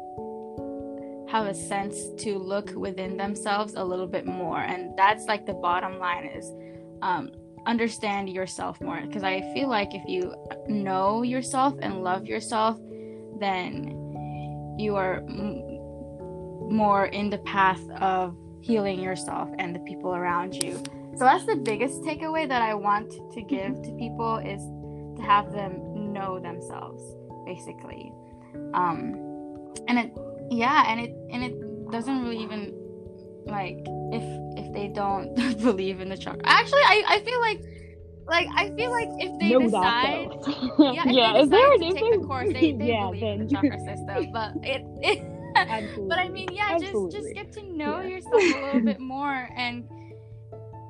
have 1.29 1.47
a 1.47 1.55
sense 1.55 2.11
to 2.19 2.39
look 2.39 2.71
within 2.77 3.17
themselves 3.17 3.75
a 3.75 3.83
little 3.85 4.07
bit 4.07 4.27
more 4.27 4.61
and 4.61 4.97
that's 4.97 5.25
like 5.25 5.45
the 5.45 5.55
bottom 5.55 5.99
line 5.99 6.25
is 6.25 6.53
um, 7.03 7.33
understand 7.67 8.31
yourself 8.31 8.81
more 8.81 9.01
because 9.05 9.25
i 9.25 9.41
feel 9.53 9.69
like 9.69 9.93
if 9.93 10.03
you 10.07 10.33
know 10.69 11.23
yourself 11.23 11.75
and 11.83 12.05
love 12.05 12.27
yourself 12.27 12.79
then 13.41 13.87
you 14.79 14.95
are 14.95 15.17
m- 15.29 15.63
more 16.71 17.07
in 17.07 17.29
the 17.29 17.39
path 17.39 17.81
of 18.01 18.37
healing 18.67 19.01
yourself 19.01 19.49
and 19.59 19.75
the 19.75 19.79
people 19.81 20.15
around 20.15 20.55
you. 20.63 20.75
So 21.17 21.25
that's 21.25 21.47
the 21.47 21.57
biggest 21.57 22.03
takeaway 22.03 22.47
that 22.49 22.63
i 22.63 22.75
want 22.75 23.11
to 23.33 23.43
give 23.43 23.81
to 23.83 23.91
people 23.97 24.37
is 24.39 24.61
to 25.17 25.23
have 25.23 25.53
them 25.53 26.13
know 26.13 26.39
themselves 26.39 27.03
basically. 27.47 28.13
Um 28.75 28.99
and 29.89 29.99
it 29.99 30.11
yeah 30.51 30.85
and 30.91 31.01
it 31.01 31.13
and 31.31 31.45
it 31.45 31.55
doesn't 31.91 32.23
really 32.23 32.43
even 32.43 32.75
like 33.47 33.79
if 34.13 34.25
if 34.59 34.73
they 34.73 34.89
don't 34.89 35.35
believe 35.63 36.01
in 36.01 36.09
the 36.09 36.17
chakra. 36.17 36.43
Actually 36.45 36.83
i 36.83 37.05
i 37.09 37.21
feel 37.21 37.41
like 37.41 37.61
like 38.27 38.49
i 38.57 38.69
feel 38.77 38.91
like 38.91 39.09
if 39.19 39.39
they 39.39 39.51
no 39.51 39.61
decide 39.61 40.29
yeah 40.79 41.03
if 41.07 41.13
yeah 41.13 41.33
they 41.33 41.43
decide 41.43 41.51
there, 41.51 41.73
to 41.79 41.93
take 41.93 42.21
the 42.21 42.27
course 42.27 42.49
they, 42.53 42.73
they 42.73 42.89
yeah, 42.89 43.07
believe 43.07 43.21
then. 43.21 43.41
in 43.41 43.47
the 43.47 43.53
chakra 43.55 43.79
system 43.79 44.33
but 44.33 44.53
it, 44.63 44.83
it 45.01 45.36
but 46.09 46.19
i 46.19 46.29
mean 46.29 46.49
yeah 46.53 46.71
Absolutely. 46.73 47.11
just 47.11 47.27
just 47.27 47.35
get 47.35 47.53
to 47.53 47.63
know 47.63 48.01
yeah. 48.01 48.09
yourself 48.09 48.35
a 48.35 48.65
little 48.65 48.81
bit 48.81 49.01
more 49.15 49.49
and 49.57 49.89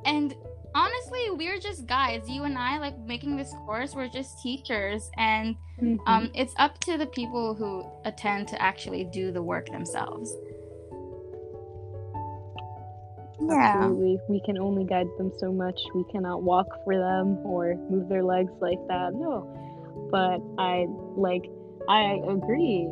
and 0.05 0.35
honestly 0.74 1.31
we're 1.31 1.59
just 1.59 1.87
guys. 1.87 2.29
you 2.29 2.44
and 2.44 2.59
i 2.59 2.79
like 2.79 2.98
making 3.00 3.37
this 3.37 3.52
course 3.64 3.94
we're 3.94 4.09
just 4.09 4.40
teachers 4.42 5.11
and 5.16 5.57
mm-hmm. 5.81 5.96
um, 6.07 6.31
it's 6.35 6.55
up 6.59 6.79
to 6.81 6.98
the 6.98 7.07
people 7.07 7.55
who 7.55 7.85
attend 8.05 8.48
to 8.48 8.61
actually 8.61 9.05
do 9.05 9.33
the 9.33 9.42
work 9.42 9.66
themselves 9.70 10.37
yeah. 13.40 13.74
Absolutely. 13.76 14.18
We 14.28 14.40
can 14.45 14.59
only 14.59 14.84
guide 14.84 15.07
them 15.18 15.32
so 15.38 15.53
much. 15.53 15.78
We 15.95 16.05
cannot 16.11 16.43
walk 16.43 16.66
for 16.84 16.95
them 16.95 17.38
or 17.45 17.74
move 17.90 18.09
their 18.09 18.24
legs 18.24 18.53
like 18.61 18.78
that. 18.88 19.12
No. 19.14 19.47
But 20.11 20.40
I 20.61 20.86
like 21.16 21.45
I 21.89 22.18
agree. 22.28 22.89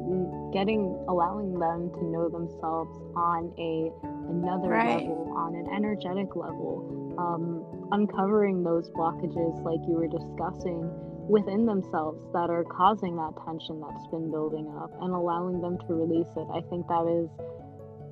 Getting 0.52 0.94
allowing 1.08 1.58
them 1.58 1.90
to 1.90 2.04
know 2.04 2.28
themselves 2.28 2.94
on 3.16 3.52
a 3.58 3.90
another 4.30 4.68
right. 4.68 5.02
level, 5.02 5.34
on 5.36 5.54
an 5.56 5.66
energetic 5.74 6.36
level, 6.36 7.14
um, 7.18 7.88
uncovering 7.92 8.62
those 8.62 8.88
blockages 8.90 9.62
like 9.64 9.80
you 9.86 9.94
were 9.94 10.06
discussing 10.06 10.88
within 11.28 11.66
themselves 11.66 12.20
that 12.32 12.50
are 12.50 12.64
causing 12.64 13.16
that 13.16 13.32
tension 13.44 13.80
that's 13.80 14.06
been 14.08 14.30
building 14.30 14.72
up 14.78 14.92
and 15.00 15.12
allowing 15.12 15.60
them 15.60 15.78
to 15.88 15.94
release 15.94 16.30
it. 16.36 16.46
I 16.52 16.60
think 16.68 16.86
that 16.88 17.06
is 17.08 17.28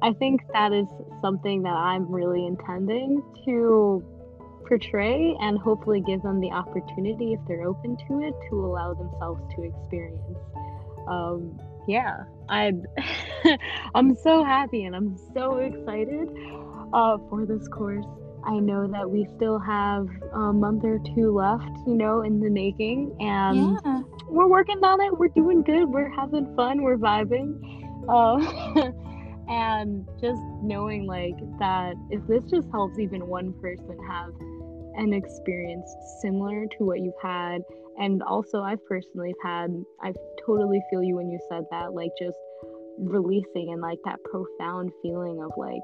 I 0.03 0.12
think 0.14 0.41
that 0.53 0.72
is 0.72 0.89
something 1.20 1.62
that 1.62 1.76
I'm 1.76 2.11
really 2.11 2.45
intending 2.45 3.22
to 3.45 4.03
portray 4.66 5.37
and 5.41 5.59
hopefully 5.59 6.01
give 6.01 6.22
them 6.22 6.41
the 6.41 6.51
opportunity 6.51 7.35
if 7.35 7.41
they're 7.47 7.68
open 7.68 7.97
to 8.09 8.20
it 8.20 8.35
to 8.51 8.66
allow 8.66 8.95
themselves 8.95 9.43
to 9.55 9.62
experience. 9.62 10.39
Um, 11.09 11.59
yeah, 11.88 12.24
I 12.48 12.72
I'm 13.94 14.14
so 14.16 14.44
happy 14.44 14.84
and 14.84 14.94
I'm 14.94 15.16
so 15.34 15.57
excited 15.57 16.28
uh, 16.92 17.18
for 17.28 17.46
this 17.46 17.66
course. 17.68 18.07
I 18.44 18.59
know 18.59 18.88
that 18.88 19.09
we 19.09 19.26
still 19.36 19.59
have 19.61 20.09
a 20.32 20.53
month 20.53 20.84
or 20.84 20.98
two 21.14 21.32
left, 21.32 21.70
you 21.86 21.94
know, 21.94 22.22
in 22.22 22.40
the 22.40 22.50
making, 22.50 23.16
and 23.20 23.78
yeah. 23.84 24.03
we're 24.26 24.48
working 24.48 24.82
on 24.82 25.00
it. 25.00 25.16
We're 25.16 25.28
doing 25.28 25.62
good. 25.62 25.88
We're 25.88 26.11
having 26.11 26.53
fun. 26.57 26.82
We're 26.82 26.98
vibing. 26.98 27.61
Uh, 28.09 28.90
and 29.48 30.09
just 30.20 30.40
knowing 30.62 31.07
like 31.07 31.36
that 31.59 31.94
if 32.11 32.24
this 32.26 32.42
just 32.50 32.68
helps 32.70 32.98
even 32.98 33.26
one 33.26 33.53
person 33.61 33.98
have 34.09 34.30
an 34.96 35.12
experience 35.12 35.88
similar 36.20 36.66
to 36.78 36.84
what 36.84 37.00
you've 37.00 37.12
had 37.22 37.61
and 37.98 38.22
also 38.22 38.62
i've 38.62 38.84
personally 38.86 39.34
had 39.42 39.68
i 40.03 40.12
totally 40.47 40.82
feel 40.90 41.03
you 41.03 41.16
when 41.16 41.30
you 41.30 41.38
said 41.49 41.64
that 41.70 41.95
like 41.95 42.11
just 42.18 42.38
releasing 42.99 43.72
and 43.72 43.80
like 43.80 43.99
that 44.05 44.18
profound 44.24 44.90
feeling 45.03 45.43
of 45.43 45.51
like 45.57 45.82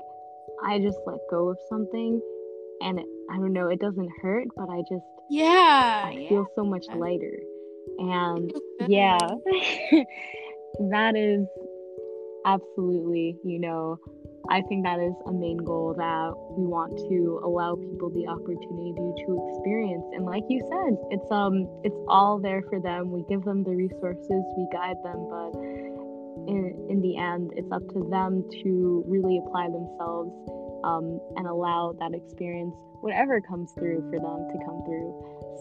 i 0.65 0.79
just 0.79 0.99
let 1.07 1.19
go 1.31 1.49
of 1.49 1.59
something 1.69 2.21
and 2.83 2.99
it, 2.99 3.07
i 3.33 3.37
don't 3.37 3.53
know 3.53 3.69
it 3.69 3.81
doesn't 3.81 4.11
hurt 4.21 4.47
but 4.57 4.69
i 4.71 4.83
just 4.89 5.05
yeah 5.31 6.05
i 6.07 6.27
feel 6.29 6.47
so 6.55 6.65
much 6.65 6.85
lighter. 6.95 7.39
And 7.99 8.53
yeah 8.87 9.19
that 10.91 11.17
is 11.17 11.47
absolutely, 12.45 13.37
you 13.45 13.59
know, 13.59 13.99
I 14.51 14.63
think 14.63 14.85
that 14.85 14.99
is 14.99 15.15
a 15.27 15.33
main 15.33 15.59
goal 15.59 15.95
that 15.97 16.33
we 16.57 16.65
want 16.65 16.97
to 17.11 17.41
allow 17.45 17.77
people 17.77 18.09
the 18.11 18.27
opportunity 18.27 18.97
to 18.97 19.29
experience. 19.53 20.05
And 20.15 20.25
like 20.25 20.45
you 20.49 20.61
said, 20.65 20.97
it's 21.11 21.31
um 21.31 21.69
it's 21.85 21.99
all 22.09 22.39
there 22.39 22.63
for 22.69 22.81
them. 22.81 23.13
We 23.13 23.25
give 23.29 23.45
them 23.45 23.63
the 23.63 23.77
resources, 23.77 24.43
we 24.57 24.67
guide 24.73 24.97
them, 25.05 25.29
but 25.29 25.53
in 26.49 26.87
in 26.89 27.01
the 27.03 27.17
end, 27.19 27.53
it's 27.57 27.71
up 27.71 27.87
to 27.93 28.09
them 28.09 28.43
to 28.65 29.05
really 29.07 29.39
apply 29.45 29.69
themselves 29.69 30.33
um, 30.85 31.21
and 31.37 31.47
allow 31.47 31.93
that 31.99 32.15
experience, 32.15 32.75
whatever 33.01 33.41
comes 33.41 33.73
through, 33.73 34.01
for 34.11 34.19
them 34.19 34.49
to 34.49 34.57
come 34.65 34.83
through. 34.87 35.13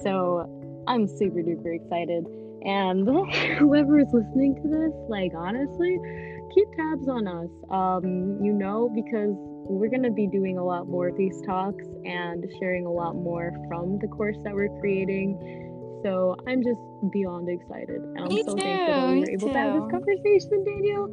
So 0.04 0.48
I'm 0.88 1.08
super 1.08 1.40
duper 1.40 1.76
excited. 1.76 2.26
And 2.64 3.08
whoever 3.60 4.00
is 4.00 4.08
listening 4.14 4.56
to 4.62 4.68
this, 4.68 4.94
like 5.10 5.34
honestly, 5.36 6.00
keep 6.54 6.68
tabs 6.76 7.08
on 7.08 7.28
us. 7.28 7.50
Um, 7.70 8.44
you 8.44 8.54
know, 8.54 8.92
because 8.94 9.36
we're 9.70 9.90
going 9.90 10.04
to 10.04 10.12
be 10.12 10.28
doing 10.28 10.58
a 10.58 10.64
lot 10.64 10.88
more 10.88 11.10
of 11.10 11.18
these 11.18 11.42
talks 11.46 11.84
and 12.06 12.46
sharing 12.60 12.86
a 12.86 12.92
lot 12.92 13.16
more 13.16 13.52
from 13.68 14.00
the 14.00 14.08
course 14.08 14.38
that 14.44 14.54
we're 14.54 14.70
creating. 14.80 15.38
So 16.04 16.36
I'm 16.48 16.64
just 16.64 16.80
beyond 17.12 17.50
excited. 17.50 18.02
And 18.02 18.20
I'm 18.20 18.28
me 18.30 18.44
so 18.44 18.56
too, 18.56 18.62
thankful 18.62 18.96
that 18.96 19.12
we 19.12 19.20
were 19.20 19.30
able 19.30 19.48
too. 19.48 19.54
to 19.54 19.60
have 19.60 19.74
this 19.74 19.92
conversation, 19.92 20.64
Danielle. 20.64 21.10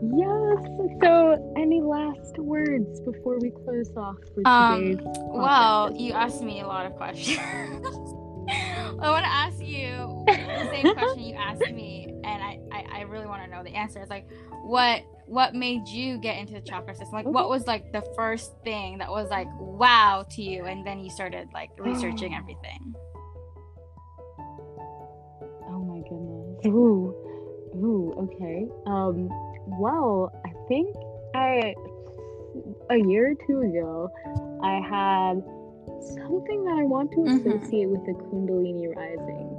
Yes. 0.00 0.64
So, 1.02 1.54
any 1.56 1.80
last 1.80 2.38
words 2.38 3.00
before 3.00 3.38
we 3.40 3.50
close 3.50 3.90
off 3.96 4.16
for 4.34 4.46
um, 4.46 4.80
today's? 4.80 4.98
Well, 5.16 5.92
you 5.96 6.12
asked 6.12 6.42
me 6.42 6.60
a 6.60 6.66
lot 6.66 6.86
of 6.86 6.94
questions. 6.96 7.38
I 9.00 9.10
want 9.10 9.24
to 9.24 9.30
ask 9.30 9.60
you 9.60 10.24
the 10.26 10.68
same 10.70 10.94
question 10.94 11.24
you 11.24 11.34
asked 11.34 11.72
me, 11.72 11.87
really 13.08 13.26
want 13.26 13.42
to 13.44 13.50
know 13.50 13.62
the 13.62 13.74
answer. 13.74 14.00
It's 14.00 14.10
like, 14.10 14.28
what 14.64 15.02
what 15.26 15.54
made 15.54 15.86
you 15.88 16.18
get 16.18 16.38
into 16.38 16.54
the 16.54 16.60
chakra 16.62 16.94
system? 16.94 17.12
Like, 17.12 17.26
what 17.26 17.48
was 17.50 17.66
like 17.66 17.92
the 17.92 18.02
first 18.16 18.52
thing 18.64 18.98
that 18.98 19.10
was 19.10 19.28
like 19.30 19.48
wow 19.58 20.24
to 20.30 20.42
you, 20.42 20.64
and 20.64 20.86
then 20.86 21.00
you 21.00 21.10
started 21.10 21.48
like 21.52 21.70
researching 21.78 22.34
everything. 22.34 22.94
Oh 25.70 25.80
my 25.84 26.00
goodness. 26.08 26.66
Ooh. 26.66 27.14
Ooh, 27.76 28.14
okay. 28.34 28.66
Um, 28.86 29.28
well, 29.78 30.32
I 30.44 30.52
think 30.68 30.96
I 31.34 31.74
a 32.90 32.96
year 32.96 33.32
or 33.32 33.34
two 33.46 33.60
ago 33.60 34.10
I 34.62 34.80
had 34.80 35.42
something 36.16 36.64
that 36.64 36.78
I 36.78 36.84
want 36.84 37.10
to 37.12 37.18
Mhm. 37.18 37.40
associate 37.40 37.88
with 37.90 38.04
the 38.06 38.12
Kundalini 38.12 38.88
rising. 38.96 39.57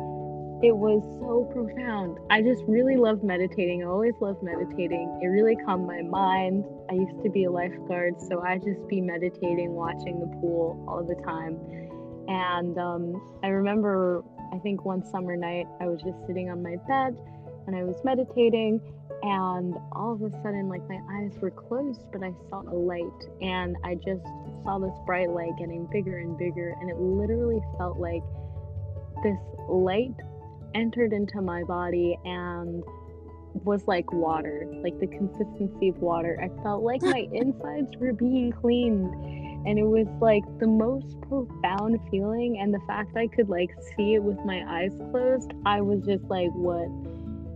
It 0.62 0.76
was 0.76 1.02
so 1.22 1.48
profound. 1.54 2.18
I 2.30 2.42
just 2.42 2.64
really 2.68 2.98
love 2.98 3.24
meditating. 3.24 3.82
I 3.82 3.88
always 3.88 4.14
love 4.20 4.36
meditating. 4.44 5.20
It 5.24 5.28
really 5.28 5.56
calmed 5.56 5.88
my 5.88 6.02
mind. 6.02 6.66
I 6.90 6.96
used 6.96 7.24
to 7.24 7.30
be 7.30 7.46
a 7.46 7.52
lifeguard, 7.52 8.20
so 8.20 8.42
I 8.42 8.58
just 8.58 8.86
be 8.90 9.00
meditating, 9.00 9.72
watching 9.72 10.20
the 10.20 10.28
pool 10.42 10.84
all 10.86 11.02
the 11.04 11.16
time. 11.24 11.58
And 12.28 12.78
um, 12.78 13.40
I 13.42 13.48
remember, 13.48 14.22
I 14.54 14.58
think 14.60 14.84
one 14.84 15.06
summer 15.06 15.38
night, 15.38 15.66
I 15.80 15.88
was 15.88 16.02
just 16.02 16.18
sitting 16.28 16.50
on 16.50 16.62
my 16.62 16.76
bed 16.88 17.16
and 17.66 17.78
I 17.78 17.84
was 17.84 17.96
meditating, 18.04 18.82
and 19.22 19.76
all 19.92 20.14
of 20.14 20.22
a 20.22 20.32
sudden, 20.42 20.68
like 20.68 20.82
my 20.90 21.00
eyes 21.12 21.32
were 21.40 21.52
closed, 21.52 22.02
but 22.12 22.24
I 22.24 22.34
saw 22.50 22.62
a 22.62 22.76
light, 22.76 23.30
and 23.42 23.78
I 23.84 23.96
just 23.96 24.26
saw 24.64 24.80
this 24.80 24.98
bright 25.06 25.30
light 25.30 25.52
getting 25.60 25.88
bigger 25.92 26.18
and 26.18 26.38
bigger, 26.38 26.76
and 26.82 26.90
it 26.90 26.98
literally 26.98 27.62
felt 27.78 27.98
like 27.98 28.24
this 29.24 29.38
light 29.70 30.16
entered 30.76 31.14
into 31.14 31.42
my 31.42 31.64
body 31.64 32.18
and 32.26 32.84
was 33.54 33.88
like 33.88 34.12
water, 34.12 34.68
like 34.84 35.00
the 35.00 35.08
consistency 35.08 35.90
of 35.90 35.98
water. 35.98 36.40
I 36.42 36.64
felt 36.64 36.84
like 36.84 37.02
my 37.02 37.28
insides 37.34 37.96
were 37.98 38.14
being 38.14 38.52
cleaned. 38.52 39.14
And 39.68 39.78
it 39.78 39.84
was 39.84 40.08
like 40.22 40.44
the 40.60 40.68
most 40.68 41.20
profound 41.22 42.00
feeling. 42.10 42.60
And 42.62 42.74
the 42.74 42.80
fact 42.88 43.18
I 43.18 43.28
could 43.28 43.50
like 43.50 43.70
see 43.96 44.14
it 44.14 44.24
with 44.24 44.38
my 44.46 44.64
eyes 44.68 44.92
closed, 45.12 45.52
I 45.66 45.82
was 45.82 46.00
just 46.06 46.24
like, 46.26 46.50
what 46.54 46.88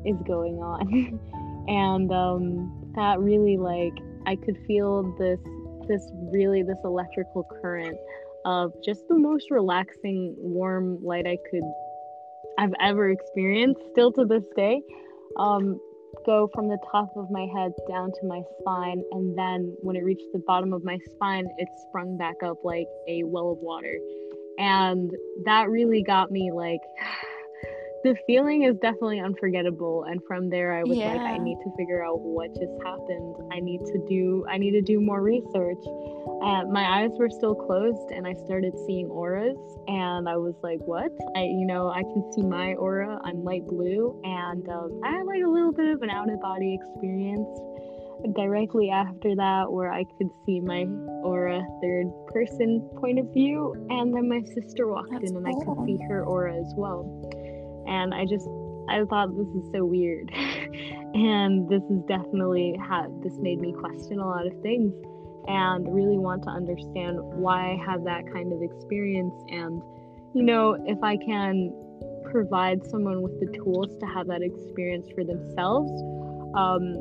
is 0.06 0.18
going 0.28 0.56
on? 0.56 1.20
and 1.68 2.12
um, 2.12 2.92
that 2.96 3.20
really 3.20 3.58
like 3.58 3.94
I 4.26 4.36
could 4.36 4.58
feel 4.68 5.04
this 5.18 5.40
this 5.88 6.10
really 6.32 6.64
this 6.64 6.78
electrical 6.84 7.44
current 7.62 7.98
of 8.46 8.74
just 8.84 9.08
the 9.08 9.18
most 9.18 9.52
relaxing 9.52 10.36
warm 10.38 11.04
light 11.04 11.28
I 11.28 11.38
could 11.50 11.64
I've 12.58 12.74
ever 12.82 13.10
experienced 13.10 13.82
still 13.92 14.12
to 14.14 14.26
this 14.26 14.44
day 14.56 14.82
um, 15.38 15.80
go 16.26 16.50
from 16.54 16.68
the 16.68 16.78
top 16.92 17.12
of 17.16 17.30
my 17.32 17.48
head 17.56 17.72
down 17.90 18.12
to 18.12 18.28
my 18.28 18.42
spine 18.60 19.04
and 19.12 19.38
then 19.38 19.76
when 19.82 19.96
it 19.96 20.04
reached 20.04 20.32
the 20.34 20.42
bottom 20.46 20.74
of 20.74 20.84
my 20.84 20.98
spine 21.14 21.46
it 21.58 21.68
sprung 21.88 22.18
back 22.18 22.36
up 22.44 22.58
like 22.64 22.88
a 23.08 23.24
well 23.24 23.52
of 23.52 23.58
water. 23.60 23.98
And 24.58 25.12
that 25.46 25.70
really 25.70 26.04
got 26.04 26.32
me 26.32 26.52
like 26.54 26.82
the 28.04 28.16
feeling 28.28 28.64
is 28.64 28.76
definitely 28.82 29.20
unforgettable 29.20 30.04
and 30.10 30.20
from 30.28 30.50
there 30.50 30.74
i 30.74 30.84
was 30.84 30.98
like 30.98 31.22
i 31.22 31.38
need 31.38 31.58
to 31.64 31.72
figure 31.78 32.04
out 32.04 32.20
what 32.20 32.50
just 32.50 32.74
happened. 32.84 33.36
I 33.54 33.62
need 33.62 33.80
to 33.80 34.06
do 34.10 34.46
i 34.50 34.58
need 34.58 34.72
to 34.72 34.82
do 34.82 35.00
more 35.00 35.22
research 35.22 35.80
uh, 36.44 36.66
my 36.66 37.02
eyes 37.02 37.12
were 37.18 37.30
still 37.30 37.56
closed 37.56 38.12
and 38.12 38.28
i 38.28 38.34
started 38.46 38.74
seeing 38.86 39.08
auras 39.08 39.58
and 39.88 40.28
i 40.28 40.36
was 40.36 40.56
like 40.64 40.80
what? 40.86 41.12
I 41.36 41.42
you 41.42 41.66
know 41.66 41.90
i 41.90 42.02
can 42.02 42.32
see 42.34 42.44
my 42.44 42.74
aura. 42.74 43.20
I'm 43.24 43.44
light 43.44 43.66
blue 43.68 44.20
and 44.24 44.68
um, 44.70 45.00
i 45.04 45.12
had 45.12 45.26
like 45.26 45.44
a 45.44 45.50
little 45.50 45.72
bit 45.72 45.88
of 45.88 46.02
an 46.02 46.10
out 46.10 46.30
of 46.30 46.42
body 46.42 46.78
experience 46.80 47.48
directly 48.36 48.90
after 48.90 49.36
that 49.36 49.66
where 49.70 49.92
i 49.92 50.04
could 50.18 50.30
see 50.46 50.60
my 50.62 50.84
aura 51.24 51.62
third 51.82 52.08
person 52.28 52.90
point 52.98 53.20
of 53.20 53.28
view 53.34 53.74
and 53.90 54.14
then 54.14 54.30
my 54.30 54.42
sister 54.54 54.88
walked 54.88 55.12
That's 55.12 55.32
in 55.32 55.38
and 55.38 55.48
i 55.48 55.52
could 55.52 55.86
see 55.86 55.98
her 56.10 56.24
aura 56.24 56.56
as 56.56 56.74
well. 56.76 57.04
And 57.88 58.14
I 58.14 58.26
just 58.26 58.48
I 58.90 59.04
thought 59.06 59.36
this 59.36 59.48
is 59.48 59.72
so 59.72 59.86
weird, 59.86 60.30
and 61.14 61.70
this 61.70 61.84
is 61.90 62.04
definitely 62.08 62.76
how 62.80 63.08
this 63.24 63.34
made 63.40 63.60
me 63.60 63.74
question 63.74 64.20
a 64.20 64.28
lot 64.28 64.46
of 64.46 64.54
things, 64.62 64.94
and 65.48 65.94
really 65.94 66.18
want 66.18 66.44
to 66.44 66.50
understand 66.50 67.18
why 67.22 67.74
I 67.74 67.86
have 67.86 68.04
that 68.06 68.24
kind 68.32 68.54
of 68.54 68.62
experience, 68.62 69.34
and 69.50 69.82
you 70.34 70.44
know 70.44 70.78
if 70.86 71.02
I 71.04 71.18
can 71.18 71.72
provide 72.32 72.86
someone 72.88 73.22
with 73.22 73.40
the 73.40 73.58
tools 73.58 73.96
to 74.00 74.06
have 74.08 74.28
that 74.28 74.42
experience 74.42 75.08
for 75.14 75.24
themselves, 75.24 75.92
um, 76.56 76.96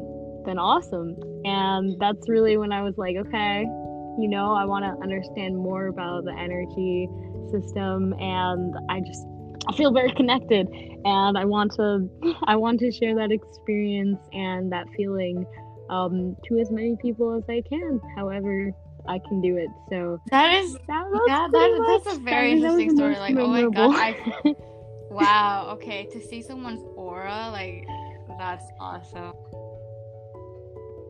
then 0.45 0.59
awesome. 0.59 1.17
And 1.45 1.99
that's 2.01 2.29
really 2.29 2.57
when 2.57 2.73
I 2.73 2.83
was 2.83 2.99
like, 2.99 3.17
okay, 3.17 3.63
you 4.19 4.29
know, 4.29 4.53
I 4.53 4.65
want 4.65 4.85
to 4.85 5.03
understand 5.03 5.57
more 5.57 5.87
about 5.87 6.25
the 6.25 6.33
energy 6.33 7.09
system, 7.51 8.13
and 8.21 8.75
I 8.91 9.01
just 9.01 9.27
I 9.69 9.77
feel 9.77 9.93
very 9.93 10.13
connected. 10.13 10.69
And 11.05 11.39
I 11.39 11.45
want 11.45 11.73
to 11.77 12.09
I 12.45 12.57
want 12.57 12.81
to 12.81 12.91
share 12.91 13.15
that 13.17 13.33
experience 13.33 14.19
and 14.33 14.71
that 14.73 14.87
feeling 14.97 15.47
um, 15.93 16.37
to 16.47 16.59
as 16.59 16.71
many 16.71 16.97
people 17.01 17.35
as 17.37 17.45
I 17.49 17.63
can, 17.69 18.01
however 18.17 18.73
I 19.07 19.19
can 19.29 19.41
do 19.43 19.57
it. 19.57 19.69
So 19.91 20.19
That 20.31 20.55
is 20.55 20.73
that 20.89 21.05
was 21.11 21.21
yeah, 21.29 21.49
that, 21.53 22.03
that's 22.05 22.17
a 22.17 22.21
very 22.21 22.53
I 22.53 22.55
mean, 22.55 22.63
that 22.63 22.69
interesting 22.69 22.97
story. 22.97 23.19
Like, 23.19 23.37
oh 23.37 23.47
my 23.47 23.63
memorable. 23.63 23.93
god, 23.93 24.01
I 24.01 24.57
wow. 25.11 25.69
Okay, 25.75 26.07
to 26.07 26.21
see 26.21 26.41
someone's 26.43 26.85
aura, 26.97 27.51
like 27.53 27.87
that's 28.39 28.65
awesome. 28.81 29.33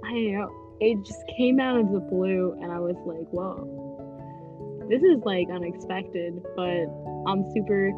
I 0.05 0.13
know 0.15 0.51
it 0.81 0.99
just 1.07 1.23
came 1.39 1.61
out 1.61 1.79
of 1.79 1.93
the 1.93 2.01
blue, 2.01 2.59
and 2.61 2.73
I 2.73 2.79
was 2.81 2.97
like, 3.07 3.29
whoa, 3.31 4.87
this 4.89 5.03
is 5.03 5.23
like 5.25 5.47
unexpected, 5.49 6.43
but 6.57 6.87
I'm 7.29 7.45
super 7.55 7.93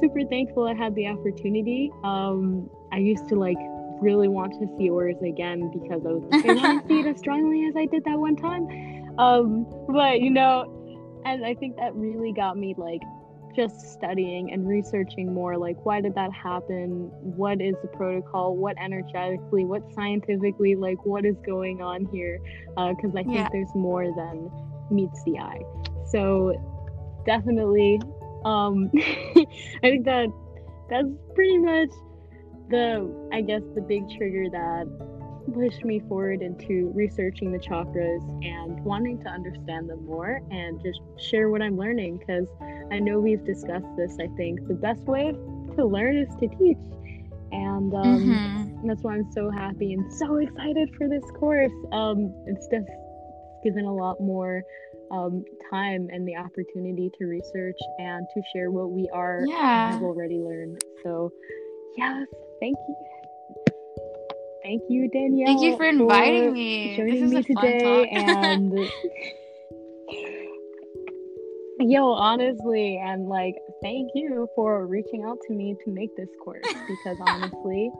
super 0.00 0.22
thankful 0.28 0.68
I 0.68 0.74
had 0.74 0.94
the 0.94 1.08
opportunity. 1.08 1.90
Um, 2.04 2.70
I 2.92 2.98
used 2.98 3.26
to 3.30 3.34
like 3.34 3.58
really 4.00 4.28
want 4.28 4.52
to 4.54 4.66
see 4.76 4.84
yours 4.84 5.16
again 5.26 5.70
because 5.72 6.02
I 6.04 6.10
was 6.10 6.22
like, 6.30 6.44
I 6.46 6.54
want 6.54 6.82
to 6.82 6.88
see 6.88 7.00
it 7.00 7.06
as 7.06 7.18
strongly 7.18 7.66
as 7.66 7.74
I 7.76 7.86
did 7.86 8.04
that 8.04 8.18
one 8.18 8.36
time. 8.36 8.66
Um, 9.18 9.66
but 9.88 10.20
you 10.20 10.30
know, 10.30 11.22
and 11.24 11.44
I 11.44 11.54
think 11.54 11.76
that 11.76 11.94
really 11.94 12.32
got 12.32 12.56
me 12.56 12.74
like 12.76 13.02
just 13.58 13.92
studying 13.92 14.52
and 14.52 14.68
researching 14.68 15.34
more 15.34 15.56
like 15.56 15.76
why 15.84 16.00
did 16.00 16.14
that 16.14 16.32
happen 16.32 17.10
what 17.22 17.60
is 17.60 17.74
the 17.82 17.88
protocol 17.88 18.56
what 18.56 18.76
energetically 18.80 19.64
what 19.64 19.82
scientifically 19.94 20.76
like 20.76 21.04
what 21.04 21.24
is 21.24 21.34
going 21.44 21.82
on 21.82 22.04
here 22.12 22.38
because 22.76 23.14
uh, 23.14 23.18
i 23.18 23.22
think 23.24 23.34
yeah. 23.34 23.48
there's 23.50 23.74
more 23.74 24.04
than 24.14 24.48
meets 24.92 25.24
the 25.24 25.36
eye 25.38 25.60
so 26.06 26.54
definitely 27.26 28.00
um 28.44 28.88
i 28.96 29.46
think 29.82 30.04
that 30.04 30.28
that's 30.88 31.08
pretty 31.34 31.58
much 31.58 31.90
the 32.70 33.28
i 33.32 33.40
guess 33.40 33.62
the 33.74 33.80
big 33.80 34.08
trigger 34.16 34.48
that 34.50 34.86
pushed 35.54 35.84
me 35.84 36.00
forward 36.08 36.42
into 36.42 36.92
researching 36.94 37.50
the 37.52 37.58
chakras 37.58 38.22
and 38.44 38.82
wanting 38.84 39.18
to 39.18 39.28
understand 39.28 39.88
them 39.88 40.04
more 40.04 40.40
and 40.50 40.82
just 40.82 41.00
share 41.18 41.48
what 41.48 41.62
i'm 41.62 41.76
learning 41.76 42.18
because 42.18 42.46
i 42.92 42.98
know 42.98 43.18
we've 43.18 43.44
discussed 43.44 43.86
this 43.96 44.16
i 44.20 44.26
think. 44.36 44.66
The 44.68 44.74
best 44.74 45.00
way 45.02 45.32
to 45.76 45.86
learn 45.86 46.16
is 46.16 46.28
to 46.40 46.48
teach. 46.48 46.78
And 47.50 47.94
um, 47.94 48.02
mm-hmm. 48.04 48.88
that's 48.88 49.02
why 49.02 49.14
i'm 49.14 49.30
so 49.32 49.50
happy 49.50 49.94
and 49.94 50.12
so 50.12 50.36
excited 50.36 50.94
for 50.96 51.08
this 51.08 51.24
course. 51.38 51.72
Um, 51.92 52.34
it's 52.46 52.66
just 52.68 52.90
given 53.64 53.86
a 53.86 53.94
lot 53.94 54.20
more 54.20 54.62
um, 55.10 55.44
time 55.70 56.08
and 56.12 56.28
the 56.28 56.36
opportunity 56.36 57.10
to 57.18 57.24
research 57.24 57.78
and 57.98 58.26
to 58.34 58.42
share 58.52 58.70
what 58.70 58.90
we 58.90 59.08
are 59.14 59.44
yeah. 59.46 59.92
have 59.92 60.02
already 60.02 60.38
learned. 60.38 60.82
So 61.02 61.32
yes 61.96 62.26
thank 62.60 62.76
you. 62.88 62.96
Thank 64.62 64.82
you 64.88 65.08
danielle 65.10 65.46
thank 65.46 65.62
you 65.62 65.76
for 65.76 65.86
inviting 65.86 66.48
for 66.48 66.52
me. 66.52 66.96
joining 66.96 67.30
me 67.30 67.42
today 67.42 68.08
and 68.12 68.72
yo 71.80 72.10
honestly 72.10 73.00
and 73.02 73.28
like 73.28 73.54
thank 73.82 74.10
you 74.14 74.48
for 74.54 74.86
reaching 74.86 75.24
out 75.24 75.38
to 75.46 75.54
me 75.54 75.74
to 75.84 75.90
make 75.90 76.14
this 76.16 76.28
course 76.44 76.66
because 76.88 77.16
honestly 77.20 77.90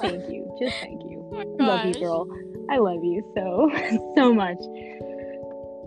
thank 0.00 0.24
you. 0.28 0.56
Just 0.58 0.74
thank 0.80 1.02
you. 1.04 1.28
Oh 1.60 1.64
love 1.64 1.84
you 1.84 1.94
girl. 1.94 2.26
I 2.70 2.78
love 2.78 3.02
you 3.02 3.22
so 3.36 3.70
so 4.16 4.34
much. 4.34 4.58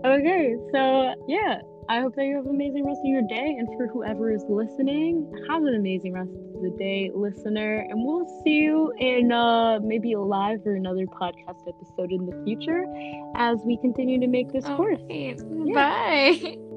Okay, 0.04 0.54
so 0.72 1.14
yeah, 1.28 1.60
I 1.88 2.00
hope 2.00 2.16
that 2.16 2.24
you 2.24 2.36
have 2.36 2.46
an 2.46 2.54
amazing 2.54 2.86
rest 2.86 3.00
of 3.00 3.06
your 3.06 3.22
day. 3.22 3.56
And 3.58 3.68
for 3.76 3.86
whoever 3.88 4.32
is 4.32 4.44
listening, 4.48 5.30
have 5.48 5.62
an 5.62 5.74
amazing 5.74 6.14
rest 6.14 6.30
of 6.30 6.62
the 6.62 6.74
day, 6.78 7.10
listener. 7.14 7.86
And 7.88 8.04
we'll 8.04 8.26
see 8.42 8.62
you 8.62 8.92
in 8.98 9.32
uh, 9.32 9.80
maybe 9.80 10.12
a 10.14 10.20
live 10.20 10.60
or 10.66 10.74
another 10.74 11.06
podcast 11.06 11.68
episode 11.68 12.12
in 12.12 12.26
the 12.26 12.42
future 12.44 12.84
as 13.36 13.58
we 13.64 13.76
continue 13.78 14.18
to 14.20 14.26
make 14.26 14.52
this 14.52 14.64
course. 14.64 15.00
Yeah. 15.08 15.34
Bye. 15.74 16.56